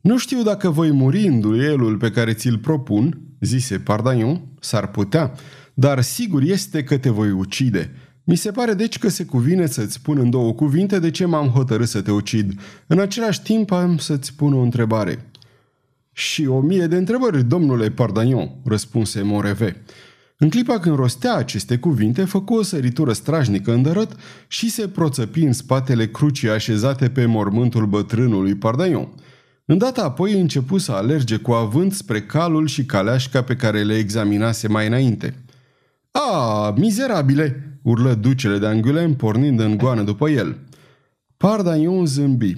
Nu 0.00 0.18
știu 0.18 0.42
dacă 0.42 0.70
voi 0.70 0.90
muri 0.90 1.26
în 1.26 1.40
duelul 1.40 1.96
pe 1.96 2.10
care 2.10 2.32
ți-l 2.32 2.58
propun, 2.58 3.20
zise 3.40 3.78
Pardaion, 3.78 4.42
s-ar 4.60 4.86
putea, 4.86 5.32
dar 5.74 6.00
sigur 6.00 6.42
este 6.42 6.82
că 6.82 6.96
te 6.96 7.10
voi 7.10 7.30
ucide– 7.30 7.90
mi 8.24 8.36
se 8.36 8.50
pare 8.50 8.74
deci 8.74 8.98
că 8.98 9.08
se 9.08 9.24
cuvine 9.24 9.66
să-ți 9.66 9.92
spun 9.92 10.18
în 10.18 10.30
două 10.30 10.52
cuvinte 10.52 10.98
de 10.98 11.10
ce 11.10 11.24
m-am 11.24 11.48
hotărât 11.48 11.88
să 11.88 12.02
te 12.02 12.10
ucid. 12.10 12.60
În 12.86 12.98
același 12.98 13.42
timp 13.42 13.70
am 13.70 13.98
să-ți 13.98 14.26
spun 14.26 14.52
o 14.52 14.60
întrebare. 14.60 15.30
Și 16.12 16.46
o 16.46 16.60
mie 16.60 16.86
de 16.86 16.96
întrebări, 16.96 17.44
domnule 17.44 17.90
Pardagnon, 17.90 18.50
răspunse 18.64 19.22
Moreve. 19.22 19.82
În 20.36 20.50
clipa 20.50 20.78
când 20.78 20.96
rostea 20.96 21.34
aceste 21.34 21.78
cuvinte, 21.78 22.24
făcu 22.24 22.54
o 22.54 22.62
săritură 22.62 23.12
strajnică 23.12 23.72
îndărăt 23.72 24.16
și 24.48 24.70
se 24.70 24.88
proțăpi 24.88 25.42
în 25.42 25.52
spatele 25.52 26.06
crucii 26.06 26.50
așezate 26.50 27.08
pe 27.08 27.24
mormântul 27.24 27.86
bătrânului 27.86 28.54
Pardaion. 28.54 29.08
Îndată 29.64 30.04
apoi 30.04 30.40
începu 30.40 30.78
să 30.78 30.92
alerge 30.92 31.36
cu 31.36 31.52
avânt 31.52 31.92
spre 31.92 32.22
calul 32.22 32.66
și 32.66 32.84
caleașca 32.84 33.42
pe 33.42 33.56
care 33.56 33.82
le 33.82 33.96
examinase 33.96 34.68
mai 34.68 34.86
înainte. 34.86 35.44
A, 36.10 36.74
mizerabile!" 36.76 37.73
Urlă 37.84 38.14
ducele 38.14 38.58
de 38.58 38.66
Angulem 38.66 39.14
pornind 39.14 39.60
în 39.60 39.76
goană 39.76 40.02
după 40.02 40.28
el. 40.28 40.58
Pardaion 41.36 42.06
zâmbi, 42.06 42.52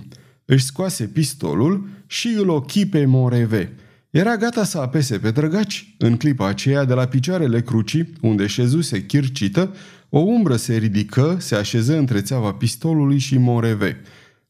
își 0.44 0.64
scoase 0.64 1.04
pistolul 1.04 1.88
și 2.06 2.28
îl 2.28 2.48
ochi 2.48 2.84
pe 2.90 3.04
Moreve. 3.04 3.74
Era 4.10 4.36
gata 4.36 4.64
să 4.64 4.78
apese 4.78 5.18
pe 5.18 5.30
drăgaci. 5.30 5.94
În 5.98 6.16
clipa 6.16 6.46
aceea, 6.46 6.84
de 6.84 6.94
la 6.94 7.06
picioarele 7.06 7.62
crucii, 7.62 8.12
unde 8.20 8.46
șezuse 8.46 9.04
chircită, 9.04 9.74
o 10.08 10.18
umbră 10.18 10.56
se 10.56 10.76
ridică, 10.76 11.36
se 11.38 11.54
așeză 11.54 11.98
între 11.98 12.20
țeava 12.20 12.52
pistolului 12.52 13.18
și 13.18 13.38
Moreve. 13.38 14.00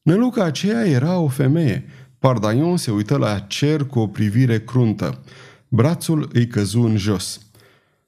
Năluca 0.01 0.43
aceea 0.43 0.87
era 0.87 1.17
o 1.17 1.27
femeie. 1.27 1.85
Pardaion 2.19 2.77
se 2.77 2.91
uită 2.91 3.17
la 3.17 3.39
cer 3.39 3.83
cu 3.83 3.99
o 3.99 4.07
privire 4.07 4.59
cruntă. 4.59 5.23
Brațul 5.67 6.29
îi 6.33 6.47
căzu 6.47 6.81
în 6.81 6.97
jos. 6.97 7.46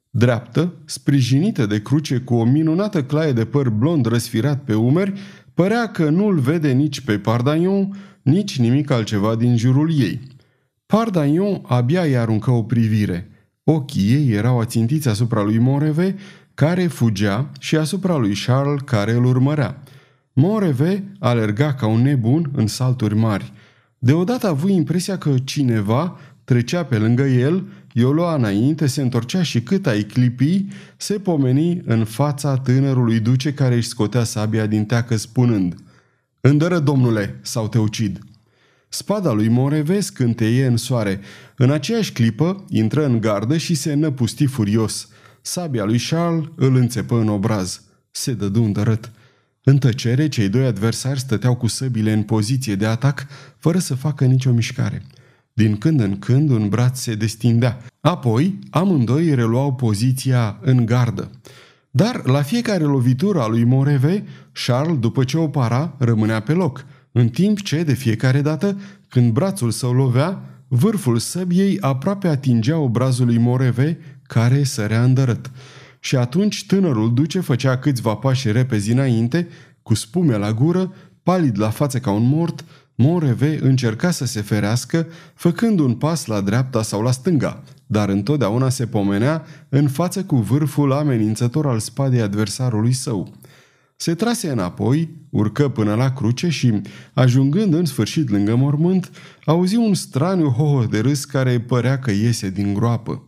Dreaptă, 0.10 0.74
sprijinită 0.86 1.66
de 1.66 1.82
cruce 1.82 2.18
cu 2.18 2.34
o 2.34 2.44
minunată 2.44 3.04
claie 3.04 3.32
de 3.32 3.46
păr 3.46 3.70
blond 3.70 4.06
răsfirat 4.06 4.64
pe 4.64 4.74
umeri, 4.74 5.14
părea 5.54 5.88
că 5.88 6.10
nu-l 6.10 6.40
vede 6.40 6.72
nici 6.72 7.02
pe 7.02 7.18
Pardaion, 7.18 7.98
nici 8.22 8.60
nimic 8.60 8.92
altceva 8.92 9.36
din 9.36 9.58
jurul 9.58 10.00
ei. 10.00 10.20
Pardaion 10.86 11.62
abia 11.64 12.06
i 12.06 12.16
aruncă 12.16 12.52
o 12.52 12.64
privire. 12.64 13.30
Ochii 13.64 14.14
ei 14.14 14.32
erau 14.32 14.60
ațintiți 14.60 15.08
asupra 15.08 15.44
lui 15.44 15.58
Moreve, 15.58 16.16
care 16.54 16.88
fugea, 16.88 17.52
și 17.60 17.76
asupra 17.76 18.18
lui 18.18 18.34
Charles, 18.46 18.82
care 18.86 19.14
îl 19.14 19.26
urmărea. 19.26 19.84
Moreve 20.34 21.04
alerga 21.20 21.74
ca 21.74 21.88
un 21.88 22.02
nebun 22.02 22.52
în 22.56 22.68
salturi 22.68 23.16
mari. 23.16 23.54
Deodată 23.98 24.46
a 24.46 24.50
avut 24.50 24.70
impresia 24.70 25.18
că 25.18 25.34
cineva 25.44 26.18
trecea 26.44 26.84
pe 26.84 26.98
lângă 26.98 27.24
el 27.24 27.66
eu 27.94 28.12
lua 28.12 28.36
înainte, 28.36 28.88
se 28.88 29.02
întorcea 29.02 29.44
și 29.44 29.62
cât 29.62 29.88
ai 29.88 30.02
clipi, 30.04 30.66
se 30.98 31.20
pomeni 31.20 31.82
în 31.86 32.06
fața 32.06 32.58
tânărului 32.58 33.20
duce 33.20 33.54
care 33.54 33.76
își 33.76 33.88
scotea 33.88 34.24
sabia 34.24 34.66
din 34.66 34.86
teacă 34.86 35.16
spunând 35.16 35.76
Îndără, 36.42 36.80
domnule, 36.80 37.40
sau 37.42 37.68
te 37.68 37.80
ucid!" 37.80 38.20
Spada 38.90 39.32
lui 39.32 39.48
Moreve 39.48 40.00
scânteie 40.00 40.66
în 40.66 40.78
soare. 40.78 41.22
În 41.56 41.72
aceeași 41.72 42.12
clipă 42.12 42.66
intră 42.70 43.06
în 43.06 43.20
gardă 43.20 43.58
și 43.58 43.76
se 43.76 43.94
năpusti 43.94 44.46
furios. 44.46 45.08
Sabia 45.42 45.84
lui 45.84 46.00
Charles 46.10 46.46
îl 46.56 46.76
înțepă 46.76 47.20
în 47.20 47.28
obraz. 47.28 47.82
Se 48.12 48.34
dădu 48.34 48.64
îndărât. 48.64 49.12
În 49.64 49.78
tăcere, 49.78 50.28
cei 50.30 50.50
doi 50.50 50.66
adversari 50.66 51.20
stăteau 51.20 51.56
cu 51.56 51.68
săbile 51.68 52.12
în 52.12 52.24
poziție 52.24 52.76
de 52.76 52.86
atac, 52.86 53.28
fără 53.58 53.80
să 53.80 53.96
facă 53.96 54.26
nicio 54.26 54.52
mișcare. 54.52 55.04
Din 55.54 55.78
când 55.78 56.00
în 56.00 56.20
când, 56.20 56.50
un 56.50 56.70
braț 56.70 57.00
se 57.00 57.16
destindea. 57.16 57.78
Apoi, 58.00 58.60
amândoi 58.70 59.36
reluau 59.36 59.74
poziția 59.74 60.60
în 60.62 60.86
gardă. 60.86 61.32
Dar, 61.92 62.26
la 62.26 62.42
fiecare 62.42 62.84
lovitură 62.84 63.42
a 63.42 63.48
lui 63.48 63.64
Moreve, 63.64 64.24
Charles, 64.66 65.00
după 65.00 65.24
ce 65.24 65.38
o 65.38 65.48
para, 65.48 65.96
rămânea 65.98 66.40
pe 66.40 66.54
loc, 66.54 66.86
în 67.12 67.30
timp 67.30 67.62
ce, 67.62 67.84
de 67.84 67.94
fiecare 67.94 68.42
dată, 68.42 68.80
când 69.08 69.32
brațul 69.32 69.72
său 69.72 69.94
lovea, 69.94 70.40
vârful 70.68 71.18
săbiei 71.18 71.80
aproape 71.80 72.28
atingea 72.28 72.78
obrazul 72.78 73.26
lui 73.26 73.38
Moreve, 73.38 73.98
care 74.24 74.64
sărea 74.64 75.04
îndărât. 75.04 75.52
Și 76.00 76.16
atunci 76.16 76.66
tânărul 76.66 77.14
duce 77.14 77.40
făcea 77.40 77.78
câțiva 77.78 78.16
pași 78.16 78.52
repezi 78.52 78.92
înainte, 78.92 79.48
cu 79.84 79.94
spume 79.94 80.38
la 80.38 80.54
gură, 80.54 80.94
palid 81.24 81.60
la 81.60 81.70
față 81.70 82.00
ca 82.00 82.12
un 82.12 82.28
mort, 82.28 82.66
Moreve 83.02 83.60
încerca 83.62 84.12
să 84.12 84.26
se 84.26 84.42
ferească, 84.42 85.08
făcând 85.34 85.80
un 85.80 85.94
pas 85.94 86.26
la 86.26 86.42
dreapta 86.42 86.82
sau 86.82 87.02
la 87.02 87.12
stânga, 87.12 87.64
dar 87.88 88.10
întotdeauna 88.10 88.70
se 88.70 88.86
pomenea 88.86 89.46
în 89.70 89.88
față 89.88 90.24
cu 90.24 90.36
vârful 90.36 90.92
amenințător 90.92 91.68
al 91.68 91.80
spadei 91.80 92.22
adversarului 92.22 92.94
său. 92.94 93.34
Se 93.96 94.14
trase 94.14 94.50
înapoi, 94.50 95.10
urcă 95.30 95.70
până 95.70 95.96
la 95.96 96.14
cruce 96.14 96.50
și, 96.50 96.82
ajungând 97.14 97.74
în 97.74 97.86
sfârșit 97.86 98.30
lângă 98.30 98.56
mormânt, 98.56 99.12
auzi 99.46 99.76
un 99.76 99.94
straniu 99.94 100.48
hoho 100.48 100.86
de 100.86 101.00
râs 101.00 101.26
care 101.26 101.60
părea 101.60 102.00
că 102.00 102.12
iese 102.12 102.50
din 102.50 102.74
groapă. 102.74 103.28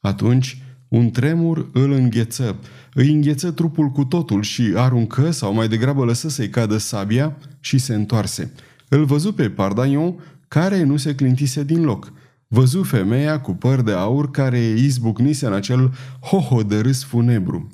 Atunci, 0.00 0.62
un 0.88 1.10
tremur 1.10 1.70
îl 1.72 1.92
îngheță, 1.92 2.56
îi 2.92 3.12
îngheță 3.12 3.50
trupul 3.50 3.88
cu 3.88 4.04
totul 4.04 4.42
și 4.42 4.72
aruncă, 4.76 5.30
sau 5.30 5.54
mai 5.54 5.68
degrabă 5.68 6.04
lăsă 6.04 6.28
să-i 6.28 6.48
cadă 6.48 6.76
sabia 6.76 7.36
și 7.60 7.78
se 7.78 7.94
întoarse. 7.94 8.52
Îl 8.94 9.04
văzu 9.04 9.32
pe 9.32 9.50
Pardaion, 9.50 10.14
care 10.48 10.82
nu 10.82 10.96
se 10.96 11.14
clintise 11.14 11.64
din 11.64 11.84
loc. 11.84 12.12
Văzu 12.48 12.82
femeia 12.82 13.40
cu 13.40 13.52
păr 13.52 13.80
de 13.80 13.92
aur 13.92 14.30
care 14.30 14.58
izbucnise 14.58 15.46
în 15.46 15.52
acel 15.52 15.92
hoho 16.20 16.62
de 16.62 16.78
râs 16.78 17.04
funebru. 17.04 17.70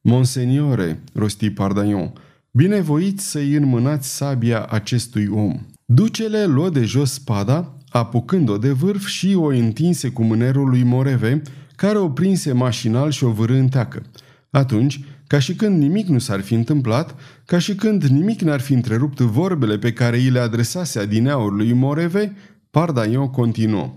Monseniore, 0.00 1.02
rosti 1.12 1.50
Pardaion, 1.50 2.12
binevoiți 2.50 3.30
să-i 3.30 3.54
înmânați 3.54 4.16
sabia 4.16 4.64
acestui 4.64 5.26
om. 5.26 5.60
Ducele 5.84 6.44
luă 6.44 6.70
de 6.70 6.84
jos 6.84 7.12
spada, 7.12 7.76
apucând-o 7.88 8.58
de 8.58 8.70
vârf 8.70 9.06
și 9.06 9.34
o 9.34 9.46
întinse 9.46 10.08
cu 10.08 10.22
mânerul 10.22 10.68
lui 10.68 10.82
Moreve, 10.82 11.42
care 11.76 11.98
o 11.98 12.08
prinse 12.08 12.52
mașinal 12.52 13.10
și 13.10 13.24
o 13.24 13.30
vârâ 13.30 13.54
în 13.54 13.68
teacă. 13.68 14.02
Atunci, 14.50 15.00
ca 15.26 15.38
și 15.38 15.54
când 15.54 15.78
nimic 15.78 16.06
nu 16.06 16.18
s-ar 16.18 16.40
fi 16.40 16.54
întâmplat, 16.54 17.14
ca 17.44 17.58
și 17.58 17.74
când 17.74 18.04
nimic 18.04 18.40
n-ar 18.40 18.60
fi 18.60 18.72
întrerupt 18.72 19.18
vorbele 19.20 19.78
pe 19.78 19.92
care 19.92 20.16
îi 20.16 20.30
le 20.30 20.38
adresase 20.38 20.98
adineaur 20.98 21.52
lui 21.52 21.72
Moreve, 21.72 22.36
Pardaion 22.70 23.30
continuă. 23.30 23.94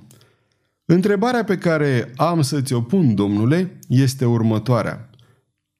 Întrebarea 0.85 1.43
pe 1.43 1.57
care 1.57 2.13
am 2.15 2.41
să 2.41 2.61
ți-o 2.61 2.81
pun, 2.81 3.15
domnule, 3.15 3.79
este 3.87 4.25
următoarea. 4.25 5.09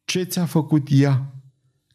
Ce 0.05 0.23
ți-a 0.23 0.45
făcut 0.45 0.87
ea? 0.91 1.31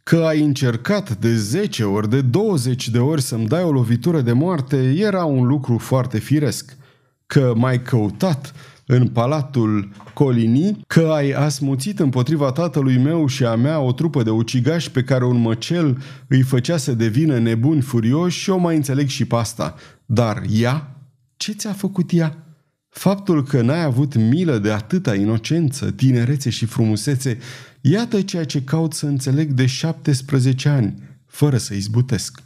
Că 0.02 0.16
ai 0.16 0.42
încercat 0.42 1.16
de 1.16 1.36
10 1.36 1.84
ori, 1.84 2.08
de 2.08 2.20
20 2.20 2.88
de 2.88 2.98
ori 2.98 3.22
să-mi 3.22 3.46
dai 3.46 3.62
o 3.62 3.72
lovitură 3.72 4.20
de 4.20 4.32
moarte 4.32 4.94
era 4.96 5.24
un 5.24 5.46
lucru 5.46 5.78
foarte 5.78 6.18
firesc. 6.18 6.76
Că 7.26 7.52
m-ai 7.56 7.82
căutat, 7.82 8.54
în 8.94 9.08
palatul 9.08 9.88
Colini 10.14 10.80
că 10.86 11.10
ai 11.14 11.30
asmuțit 11.30 11.98
împotriva 11.98 12.52
tatălui 12.52 12.98
meu 12.98 13.26
și 13.26 13.44
a 13.44 13.54
mea 13.54 13.80
o 13.80 13.92
trupă 13.92 14.22
de 14.22 14.30
ucigași 14.30 14.90
pe 14.90 15.02
care 15.02 15.24
un 15.24 15.40
măcel 15.40 16.02
îi 16.28 16.42
făcea 16.42 16.76
să 16.76 16.92
devină 16.92 17.38
nebuni 17.38 17.80
furioși 17.80 18.38
și 18.38 18.50
o 18.50 18.56
mai 18.56 18.76
înțeleg 18.76 19.08
și 19.08 19.24
pe 19.24 19.34
asta. 19.34 19.74
Dar 20.06 20.42
ea? 20.50 20.96
Ce 21.36 21.52
ți-a 21.52 21.72
făcut 21.72 22.12
ea? 22.12 22.36
Faptul 22.88 23.44
că 23.44 23.62
n-ai 23.62 23.84
avut 23.84 24.14
milă 24.14 24.58
de 24.58 24.70
atâta 24.70 25.14
inocență, 25.14 25.90
tinerețe 25.90 26.50
și 26.50 26.64
frumusețe, 26.66 27.38
iată 27.80 28.22
ceea 28.22 28.44
ce 28.44 28.62
caut 28.62 28.92
să 28.92 29.06
înțeleg 29.06 29.50
de 29.50 29.66
17 29.66 30.68
ani, 30.68 30.94
fără 31.26 31.56
să 31.56 31.74
izbutesc. 31.74 32.42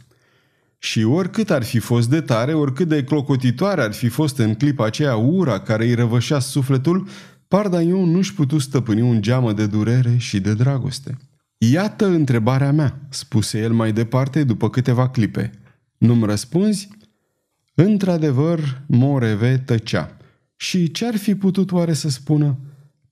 Și 0.77 1.03
oricât 1.03 1.49
ar 1.49 1.63
fi 1.63 1.79
fost 1.79 2.09
de 2.09 2.21
tare, 2.21 2.53
oricât 2.53 2.87
de 2.87 3.03
clocotitoare 3.03 3.81
ar 3.81 3.93
fi 3.93 4.07
fost 4.07 4.37
în 4.37 4.53
clipa 4.53 4.85
aceea 4.85 5.15
ura 5.15 5.59
care 5.59 5.85
îi 5.85 5.93
răvășea 5.93 6.39
sufletul, 6.39 7.07
Pardaion 7.47 8.09
nu-și 8.09 8.33
putu 8.33 8.57
stăpâni 8.57 9.01
un 9.01 9.21
geamă 9.21 9.53
de 9.53 9.65
durere 9.65 10.15
și 10.17 10.39
de 10.39 10.53
dragoste. 10.53 11.17
Iată 11.57 12.05
întrebarea 12.05 12.71
mea, 12.71 12.99
spuse 13.09 13.59
el 13.59 13.71
mai 13.73 13.91
departe 13.91 14.43
după 14.43 14.69
câteva 14.69 15.09
clipe. 15.09 15.51
Nu-mi 15.97 16.25
răspunzi? 16.25 16.89
Într-adevăr, 17.73 18.81
Moreve 18.85 19.57
tăcea. 19.57 20.17
Și 20.55 20.91
ce-ar 20.91 21.15
fi 21.15 21.35
putut 21.35 21.71
oare 21.71 21.93
să 21.93 22.09
spună? 22.09 22.57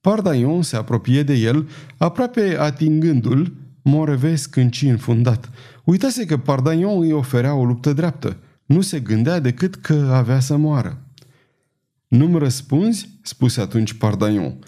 Pardaion 0.01 0.61
se 0.61 0.75
apropie 0.75 1.23
de 1.23 1.33
el, 1.33 1.69
aproape 1.97 2.55
atingându-l, 2.59 3.53
Moreve 3.81 4.35
scânci 4.35 4.81
înfundat. 4.81 5.49
Uitase 5.85 6.25
că 6.25 6.37
Pardagnon 6.37 7.01
îi 7.01 7.11
oferea 7.11 7.53
o 7.53 7.65
luptă 7.65 7.93
dreaptă. 7.93 8.37
Nu 8.65 8.81
se 8.81 8.99
gândea 8.99 9.39
decât 9.39 9.75
că 9.75 10.09
avea 10.13 10.39
să 10.39 10.57
moară. 10.57 11.01
Nu-mi 12.07 12.39
răspunzi?" 12.39 13.09
spuse 13.21 13.61
atunci 13.61 13.93
Pardagnon. 13.93 14.59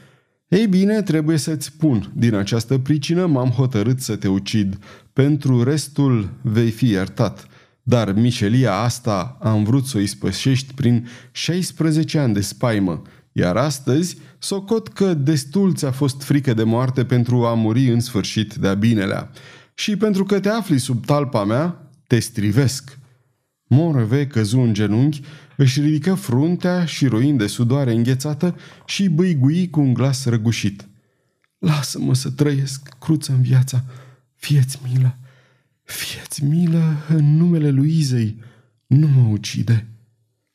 Ei 0.47 0.67
bine, 0.67 1.01
trebuie 1.01 1.37
să-ți 1.37 1.65
spun. 1.65 2.11
Din 2.15 2.33
această 2.33 2.77
pricină 2.77 3.25
m-am 3.25 3.49
hotărât 3.49 3.99
să 3.99 4.15
te 4.15 4.27
ucid. 4.27 4.77
Pentru 5.13 5.63
restul 5.63 6.29
vei 6.41 6.71
fi 6.71 6.89
iertat. 6.89 7.47
Dar 7.83 8.13
mișelia 8.13 8.73
asta 8.73 9.37
am 9.41 9.63
vrut 9.63 9.85
să 9.85 9.97
o 9.97 9.99
ispășești 9.99 10.73
prin 10.73 11.07
16 11.31 12.19
ani 12.19 12.33
de 12.33 12.41
spaimă. 12.41 13.01
Iar 13.31 13.57
astăzi, 13.57 14.17
socot 14.39 14.87
că 14.87 15.13
destul 15.13 15.73
ți-a 15.73 15.91
fost 15.91 16.21
frică 16.21 16.53
de 16.53 16.63
moarte 16.63 17.05
pentru 17.05 17.45
a 17.45 17.53
muri 17.53 17.91
în 17.91 17.99
sfârșit 17.99 18.53
de-a 18.53 18.73
binelea 18.73 19.31
și 19.77 19.95
pentru 19.95 20.23
că 20.23 20.39
te 20.39 20.49
afli 20.49 20.77
sub 20.79 21.05
talpa 21.05 21.43
mea, 21.43 21.89
te 22.07 22.19
strivesc. 22.19 22.99
Morve 23.67 24.27
căzu 24.27 24.59
în 24.59 24.73
genunchi, 24.73 25.21
își 25.55 25.81
ridică 25.81 26.13
fruntea 26.13 26.85
și 26.85 27.07
roind 27.07 27.37
de 27.37 27.47
sudoare 27.47 27.93
înghețată 27.93 28.55
și 28.85 29.09
băigui 29.09 29.69
cu 29.69 29.79
un 29.79 29.93
glas 29.93 30.25
răgușit. 30.25 30.87
Lasă-mă 31.57 32.15
să 32.15 32.31
trăiesc 32.31 32.89
cruță 32.99 33.31
în 33.31 33.41
viața, 33.41 33.83
fieți 34.35 34.79
milă, 34.89 35.17
fieți 35.83 36.43
milă 36.43 37.05
în 37.07 37.37
numele 37.37 37.69
lui 37.69 37.97
Izei, 37.97 38.41
nu 38.87 39.07
mă 39.07 39.27
ucide. 39.29 39.87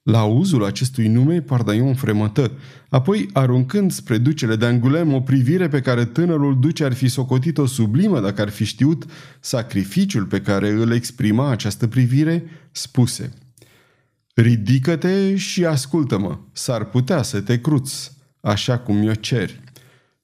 La 0.03 0.19
auzul 0.19 0.65
acestui 0.65 1.09
nume, 1.09 1.41
Pardaion 1.41 1.95
fremătă, 1.95 2.53
apoi, 2.89 3.29
aruncând 3.33 3.93
spre 3.93 4.19
ducele 4.19 4.57
de 4.57 4.67
Angulem 4.67 5.13
o 5.13 5.21
privire 5.21 5.69
pe 5.69 5.81
care 5.81 6.05
tânărul 6.05 6.61
duce 6.61 6.85
ar 6.85 6.93
fi 6.93 7.09
socotit-o 7.09 7.67
sublimă 7.67 8.21
dacă 8.21 8.41
ar 8.41 8.49
fi 8.49 8.65
știut 8.65 9.05
sacrificiul 9.41 10.25
pe 10.25 10.41
care 10.41 10.71
îl 10.71 10.93
exprima 10.93 11.51
această 11.51 11.87
privire, 11.87 12.45
spuse 12.71 13.33
Ridică-te 14.35 15.37
și 15.37 15.65
ascultă-mă, 15.65 16.39
s-ar 16.53 16.85
putea 16.85 17.23
să 17.23 17.41
te 17.41 17.61
cruți, 17.61 18.13
așa 18.41 18.79
cum 18.79 18.97
mi-o 18.97 19.15
ceri. 19.15 19.61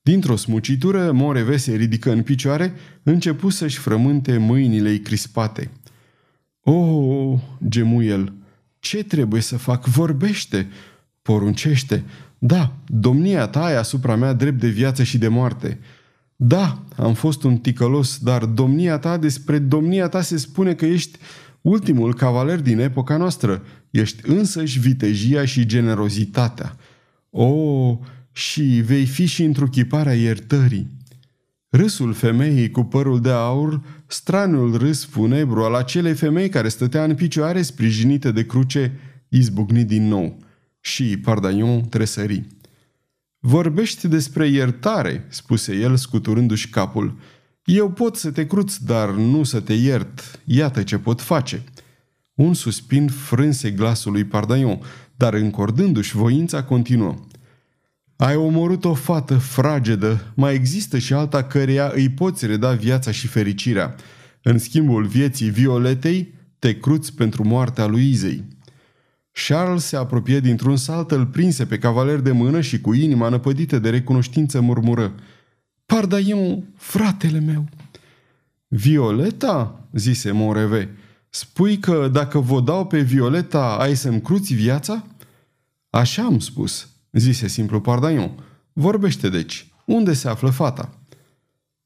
Dintr-o 0.03 0.37
smucitură, 0.37 1.12
Moreve 1.12 1.57
se 1.57 1.75
ridică 1.75 2.12
în 2.12 2.23
picioare, 2.23 2.73
începu 3.03 3.49
să-și 3.49 3.79
frământe 3.79 4.37
mâinile 4.37 4.97
crispate. 4.97 5.71
O, 6.61 6.73
oh, 6.73 7.38
gemu 7.69 8.03
el, 8.03 8.33
ce 8.81 9.03
trebuie 9.05 9.41
să 9.41 9.57
fac? 9.57 9.87
Vorbește! 9.87 10.69
Poruncește! 11.23 12.05
Da, 12.38 12.77
domnia 12.87 13.47
ta 13.47 13.73
e 13.73 13.77
asupra 13.77 14.17
mea 14.17 14.33
drept 14.33 14.61
de 14.61 14.69
viață 14.69 15.03
și 15.03 15.19
de 15.19 15.29
moarte. 15.29 15.79
Da, 16.37 16.85
am 16.97 17.14
fost 17.14 17.43
un 17.43 17.57
ticălos, 17.57 18.19
dar 18.19 18.45
domnia 18.45 18.99
ta, 18.99 19.17
despre 19.17 19.59
domnia 19.59 20.09
ta 20.09 20.21
se 20.21 20.37
spune 20.37 20.75
că 20.75 20.87
ești 20.87 21.19
ultimul 21.61 22.14
cavaler 22.14 22.61
din 22.61 22.79
epoca 22.79 23.17
noastră. 23.17 23.62
Ești 23.91 24.29
însăși 24.31 24.79
vitejia 24.79 25.45
și 25.45 25.67
generozitatea. 25.67 26.77
O, 27.31 27.99
și 28.33 28.62
vei 28.62 29.05
fi 29.05 29.27
și 29.27 29.43
întruchiparea 29.43 30.14
iertării. 30.14 30.91
Râsul 31.71 32.13
femeii 32.13 32.71
cu 32.71 32.83
părul 32.83 33.21
de 33.21 33.31
aur, 33.31 33.83
straniul 34.07 34.77
râs 34.77 35.05
funebru 35.05 35.63
al 35.63 35.75
acelei 35.75 36.15
femei 36.15 36.49
care 36.49 36.69
stătea 36.69 37.05
în 37.05 37.15
picioare 37.15 37.63
sprijinită 37.63 38.31
de 38.31 38.47
cruce, 38.47 38.99
izbucni 39.29 39.85
din 39.85 40.09
nou. 40.09 40.39
Și 40.81 41.17
Pardaion 41.19 41.89
tresări. 41.89 42.47
Vorbești 43.39 44.09
despre 44.09 44.47
iertare, 44.47 45.27
spuse 45.29 45.77
el 45.77 45.97
scuturându-și 45.97 46.69
capul. 46.69 47.17
Eu 47.65 47.91
pot 47.91 48.17
să 48.17 48.31
te 48.31 48.47
cruți, 48.47 48.85
dar 48.85 49.11
nu 49.11 49.43
să 49.43 49.61
te 49.61 49.73
iert. 49.73 50.41
Iată 50.45 50.83
ce 50.83 50.99
pot 50.99 51.21
face. 51.21 51.63
Un 52.35 52.55
suspin 52.55 53.09
frânse 53.09 53.71
glasul 53.71 54.13
lui 54.13 54.25
Pardaion, 54.25 54.81
dar 55.17 55.35
încordându-și 55.35 56.17
voința 56.17 56.65
continuă. 56.65 57.15
Ai 58.19 58.37
omorât 58.37 58.85
o 58.85 58.95
fată 58.95 59.37
fragedă, 59.37 60.33
mai 60.35 60.55
există 60.55 60.99
și 60.99 61.13
alta 61.13 61.45
căreia 61.45 61.91
îi 61.95 62.09
poți 62.09 62.47
reda 62.47 62.73
viața 62.73 63.11
și 63.11 63.27
fericirea. 63.27 63.95
În 64.43 64.59
schimbul 64.59 65.07
vieții 65.07 65.51
Violetei, 65.51 66.35
te 66.59 66.79
cruți 66.79 67.15
pentru 67.15 67.45
moartea 67.45 67.87
lui 67.87 68.09
Izei. 68.09 68.45
Charles 69.47 69.85
se 69.85 69.97
apropie 69.97 70.41
dintr-un 70.41 70.77
salt, 70.77 71.11
îl 71.11 71.27
prinse 71.27 71.67
pe 71.67 71.79
cavaler 71.79 72.21
de 72.21 72.33
mână 72.33 72.61
și 72.61 72.81
cu 72.81 72.93
inima 72.93 73.29
năpădită 73.29 73.79
de 73.79 73.91
recunoștință 73.91 74.61
murmură 74.61 75.15
Pardaion, 75.87 76.65
fratele 76.77 77.39
meu! 77.39 77.69
Violeta, 78.69 79.89
zise 79.93 80.31
Moreve, 80.31 80.97
spui 81.29 81.79
că 81.79 82.09
dacă 82.13 82.39
vă 82.39 82.61
dau 82.61 82.87
pe 82.87 83.01
Violeta 83.01 83.77
ai 83.81 83.97
să-mi 83.97 84.21
cruți 84.21 84.55
viața? 84.55 85.07
Așa 85.91 86.23
am 86.23 86.39
spus, 86.39 86.89
zise 87.12 87.49
simplu 87.49 87.81
Pardaion. 87.81 88.31
Vorbește 88.73 89.29
deci, 89.29 89.73
unde 89.85 90.12
se 90.12 90.29
află 90.29 90.51
fata? 90.51 90.99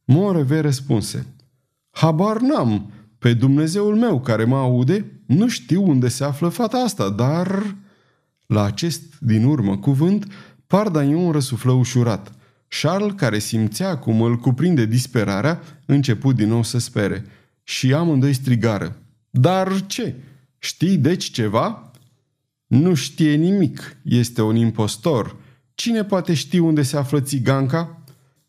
Moreve 0.04 0.60
răspunse, 0.60 1.26
Habar 1.90 2.40
n-am, 2.40 2.90
pe 3.18 3.32
Dumnezeul 3.34 3.96
meu 3.96 4.20
care 4.20 4.44
mă 4.44 4.56
aude, 4.56 5.22
nu 5.26 5.48
știu 5.48 5.88
unde 5.88 6.08
se 6.08 6.24
află 6.24 6.48
fata 6.48 6.76
asta, 6.76 7.10
dar... 7.10 7.76
La 8.46 8.64
acest 8.64 9.18
din 9.18 9.44
urmă 9.44 9.78
cuvânt, 9.78 10.32
Pardaion 10.66 11.32
răsuflă 11.32 11.72
ușurat. 11.72 12.32
Charles, 12.68 13.12
care 13.16 13.38
simțea 13.38 13.98
cum 13.98 14.22
îl 14.22 14.36
cuprinde 14.36 14.86
disperarea, 14.86 15.60
început 15.86 16.36
din 16.36 16.48
nou 16.48 16.62
să 16.62 16.78
spere. 16.78 17.24
Și 17.62 17.94
amândoi 17.94 18.32
strigară. 18.32 18.96
Dar 19.30 19.86
ce? 19.86 20.14
Știi 20.58 20.96
deci 20.96 21.30
ceva?" 21.30 21.91
Nu 22.72 22.94
știe 22.94 23.34
nimic. 23.34 23.96
Este 24.04 24.42
un 24.42 24.56
impostor. 24.56 25.36
Cine 25.74 26.04
poate 26.04 26.34
ști 26.34 26.58
unde 26.58 26.82
se 26.82 26.96
află 26.96 27.20
țiganca?" 27.20 28.02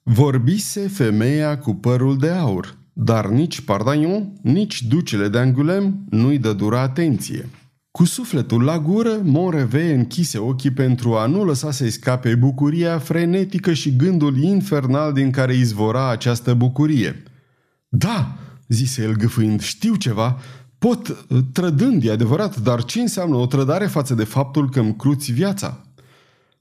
Vorbise 0.04 0.88
femeia 0.88 1.58
cu 1.58 1.74
părul 1.74 2.18
de 2.18 2.30
aur. 2.30 2.78
Dar 2.94 3.28
nici 3.28 3.62
Pardaion, 3.62 4.34
nici 4.42 4.84
ducele 4.84 5.28
de 5.28 5.38
Angulem 5.38 6.06
nu-i 6.10 6.38
dura 6.38 6.82
atenție. 6.82 7.50
Cu 7.92 8.06
sufletul 8.06 8.64
la 8.64 8.80
gură, 8.80 9.20
Monreve 9.24 9.94
închise 9.94 10.38
ochii 10.38 10.72
pentru 10.72 11.14
a 11.14 11.26
nu 11.26 11.44
lăsa 11.44 11.72
să-i 11.72 11.90
scape 11.90 12.36
bucuria 12.36 13.00
frenetică 13.00 13.74
și 13.74 13.96
gândul 13.96 14.38
infernal 14.38 15.14
din 15.14 15.32
care 15.32 15.56
izvora 15.56 16.10
această 16.10 16.54
bucurie. 16.54 17.24
Da, 17.88 18.38
zise 18.68 19.02
el 19.02 19.16
gâfâind, 19.16 19.62
știu 19.62 19.96
ceva, 19.96 20.40
pot, 20.84 21.26
trădând, 21.52 22.04
e 22.04 22.12
adevărat, 22.12 22.58
dar 22.60 22.84
ce 22.84 23.02
înseamnă 23.02 23.36
o 23.36 23.46
trădare 23.46 23.86
față 23.86 24.14
de 24.14 24.24
faptul 24.24 24.70
că 24.70 24.80
îmi 24.80 24.96
cruți 24.96 25.32
viața? 25.32 25.86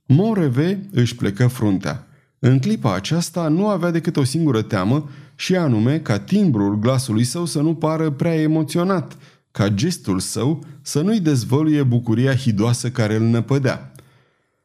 Monreve 0.07 0.89
își 0.93 1.17
plecă 1.17 1.47
fruntea. 1.47 2.07
În 2.39 2.59
clipa 2.59 2.95
aceasta 2.95 3.49
nu 3.49 3.69
avea 3.69 3.91
decât 3.91 4.17
o 4.17 4.25
singură 4.25 4.63
teamă 4.63 5.09
și 5.35 5.57
anume 5.57 5.99
ca 5.99 6.19
timbrul 6.19 6.79
glasului 6.79 7.25
său 7.25 7.45
să 7.45 7.61
nu 7.61 7.75
pară 7.75 8.11
prea 8.11 8.35
emoționat, 8.35 9.17
ca 9.51 9.69
gestul 9.69 10.19
său 10.19 10.65
să 10.83 11.01
nu-i 11.01 11.21
dezvăluie 11.21 11.83
bucuria 11.83 12.35
hidoasă 12.35 12.91
care 12.91 13.15
îl 13.15 13.23
năpădea. 13.23 13.93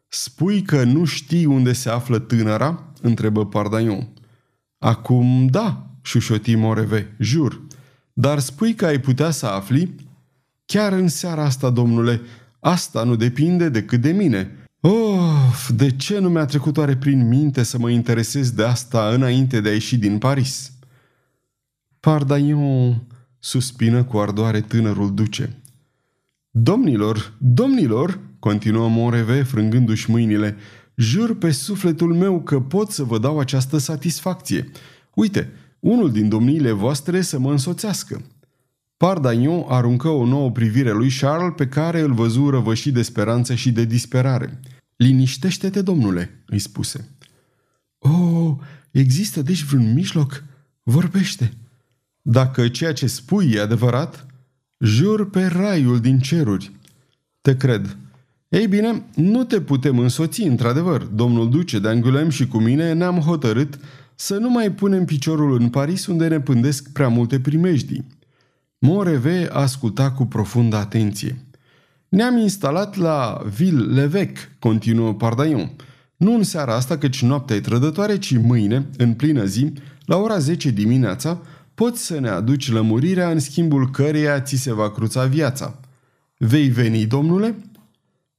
Spui 0.07 0.61
că 0.61 0.83
nu 0.83 1.05
știi 1.05 1.45
unde 1.45 1.73
se 1.73 1.89
află 1.89 2.19
tânăra?" 2.19 2.91
întrebă 3.01 3.45
Pardaion. 3.45 4.07
Acum 4.77 5.47
da, 5.51 5.87
șușoti 6.01 6.55
Moreve, 6.55 7.15
jur. 7.19 7.66
Dar 8.19 8.39
spui 8.39 8.73
că 8.73 8.85
ai 8.85 8.99
putea 8.99 9.31
să 9.31 9.45
afli? 9.45 9.95
Chiar 10.65 10.93
în 10.93 11.07
seara 11.07 11.43
asta, 11.43 11.69
domnule, 11.69 12.21
asta 12.59 13.03
nu 13.03 13.15
depinde 13.15 13.69
decât 13.69 14.01
de 14.01 14.11
mine. 14.11 14.51
Of, 14.79 15.69
de 15.69 15.95
ce 15.95 16.19
nu 16.19 16.29
mi-a 16.29 16.45
trecut 16.45 16.77
oare 16.77 16.95
prin 16.95 17.27
minte 17.27 17.63
să 17.63 17.77
mă 17.77 17.89
interesez 17.89 18.51
de 18.51 18.63
asta 18.63 19.09
înainte 19.09 19.61
de 19.61 19.69
a 19.69 19.71
ieși 19.71 19.97
din 19.97 20.17
Paris? 20.17 20.71
Pardaion, 21.99 23.03
suspină 23.39 24.03
cu 24.03 24.17
ardoare 24.17 24.61
tânărul 24.61 25.13
duce. 25.13 25.61
Domnilor, 26.49 27.33
domnilor, 27.37 28.19
continuă 28.39 28.89
Moreve 28.89 29.43
frângându-și 29.43 30.11
mâinile, 30.11 30.55
jur 30.95 31.37
pe 31.37 31.51
sufletul 31.51 32.13
meu 32.13 32.41
că 32.41 32.59
pot 32.59 32.91
să 32.91 33.03
vă 33.03 33.17
dau 33.19 33.39
această 33.39 33.77
satisfacție. 33.77 34.71
Uite, 35.13 35.51
unul 35.79 36.11
din 36.11 36.29
domniile 36.29 36.71
voastre 36.71 37.21
să 37.21 37.39
mă 37.39 37.51
însoțească. 37.51 38.21
Pardaion 38.97 39.65
aruncă 39.67 40.07
o 40.07 40.25
nouă 40.25 40.51
privire 40.51 40.91
lui 40.91 41.09
Charles 41.19 41.53
pe 41.55 41.67
care 41.67 41.99
îl 41.99 42.13
văzu 42.13 42.49
răvășit 42.49 42.93
de 42.93 43.01
speranță 43.01 43.55
și 43.55 43.71
de 43.71 43.85
disperare. 43.85 44.59
Liniștește-te, 44.95 45.81
domnule, 45.81 46.43
îi 46.45 46.59
spuse. 46.59 47.09
Oh, 47.97 48.55
există 48.91 49.41
deci 49.41 49.63
vreun 49.63 49.93
mijloc? 49.93 50.43
Vorbește. 50.83 51.53
Dacă 52.21 52.67
ceea 52.67 52.93
ce 52.93 53.07
spui 53.07 53.51
e 53.51 53.61
adevărat, 53.61 54.25
jur 54.77 55.29
pe 55.29 55.45
raiul 55.45 55.99
din 55.99 56.19
ceruri. 56.19 56.71
Te 57.41 57.57
cred. 57.57 57.97
Ei 58.49 58.67
bine, 58.67 59.03
nu 59.15 59.43
te 59.43 59.61
putem 59.61 59.99
însoți, 59.99 60.41
într-adevăr. 60.41 61.01
Domnul 61.01 61.49
duce 61.49 61.79
de 61.79 61.87
Angulem 61.87 62.29
și 62.29 62.47
cu 62.47 62.57
mine 62.57 62.93
ne-am 62.93 63.19
hotărât 63.19 63.79
să 64.19 64.37
nu 64.37 64.49
mai 64.49 64.71
punem 64.71 65.05
piciorul 65.05 65.59
în 65.59 65.69
Paris 65.69 66.05
unde 66.05 66.27
ne 66.27 66.39
pândesc 66.39 66.91
prea 66.91 67.07
multe 67.07 67.39
primejdii. 67.39 68.07
Moreve 68.79 69.47
asculta 69.51 70.11
cu 70.11 70.25
profundă 70.25 70.75
atenție. 70.75 71.45
Ne-am 72.09 72.37
instalat 72.37 72.95
la 72.95 73.41
Ville-l'Evêque, 73.49 74.57
continuă 74.59 75.13
Pardaion. 75.13 75.71
Nu 76.15 76.33
în 76.33 76.43
seara 76.43 76.75
asta, 76.75 76.97
căci 76.97 77.21
noaptea 77.21 77.55
e 77.55 77.59
trădătoare, 77.59 78.17
ci 78.17 78.37
mâine, 78.37 78.85
în 78.97 79.13
plină 79.13 79.45
zi, 79.45 79.73
la 80.05 80.17
ora 80.17 80.37
10 80.37 80.69
dimineața, 80.69 81.41
poți 81.73 82.05
să 82.05 82.19
ne 82.19 82.29
aduci 82.29 82.71
lămurirea 82.71 83.29
în 83.29 83.39
schimbul 83.39 83.89
căreia 83.89 84.41
ți 84.41 84.55
se 84.55 84.73
va 84.73 84.91
cruța 84.91 85.25
viața. 85.25 85.79
Vei 86.37 86.67
veni, 86.67 87.05
domnule? 87.05 87.55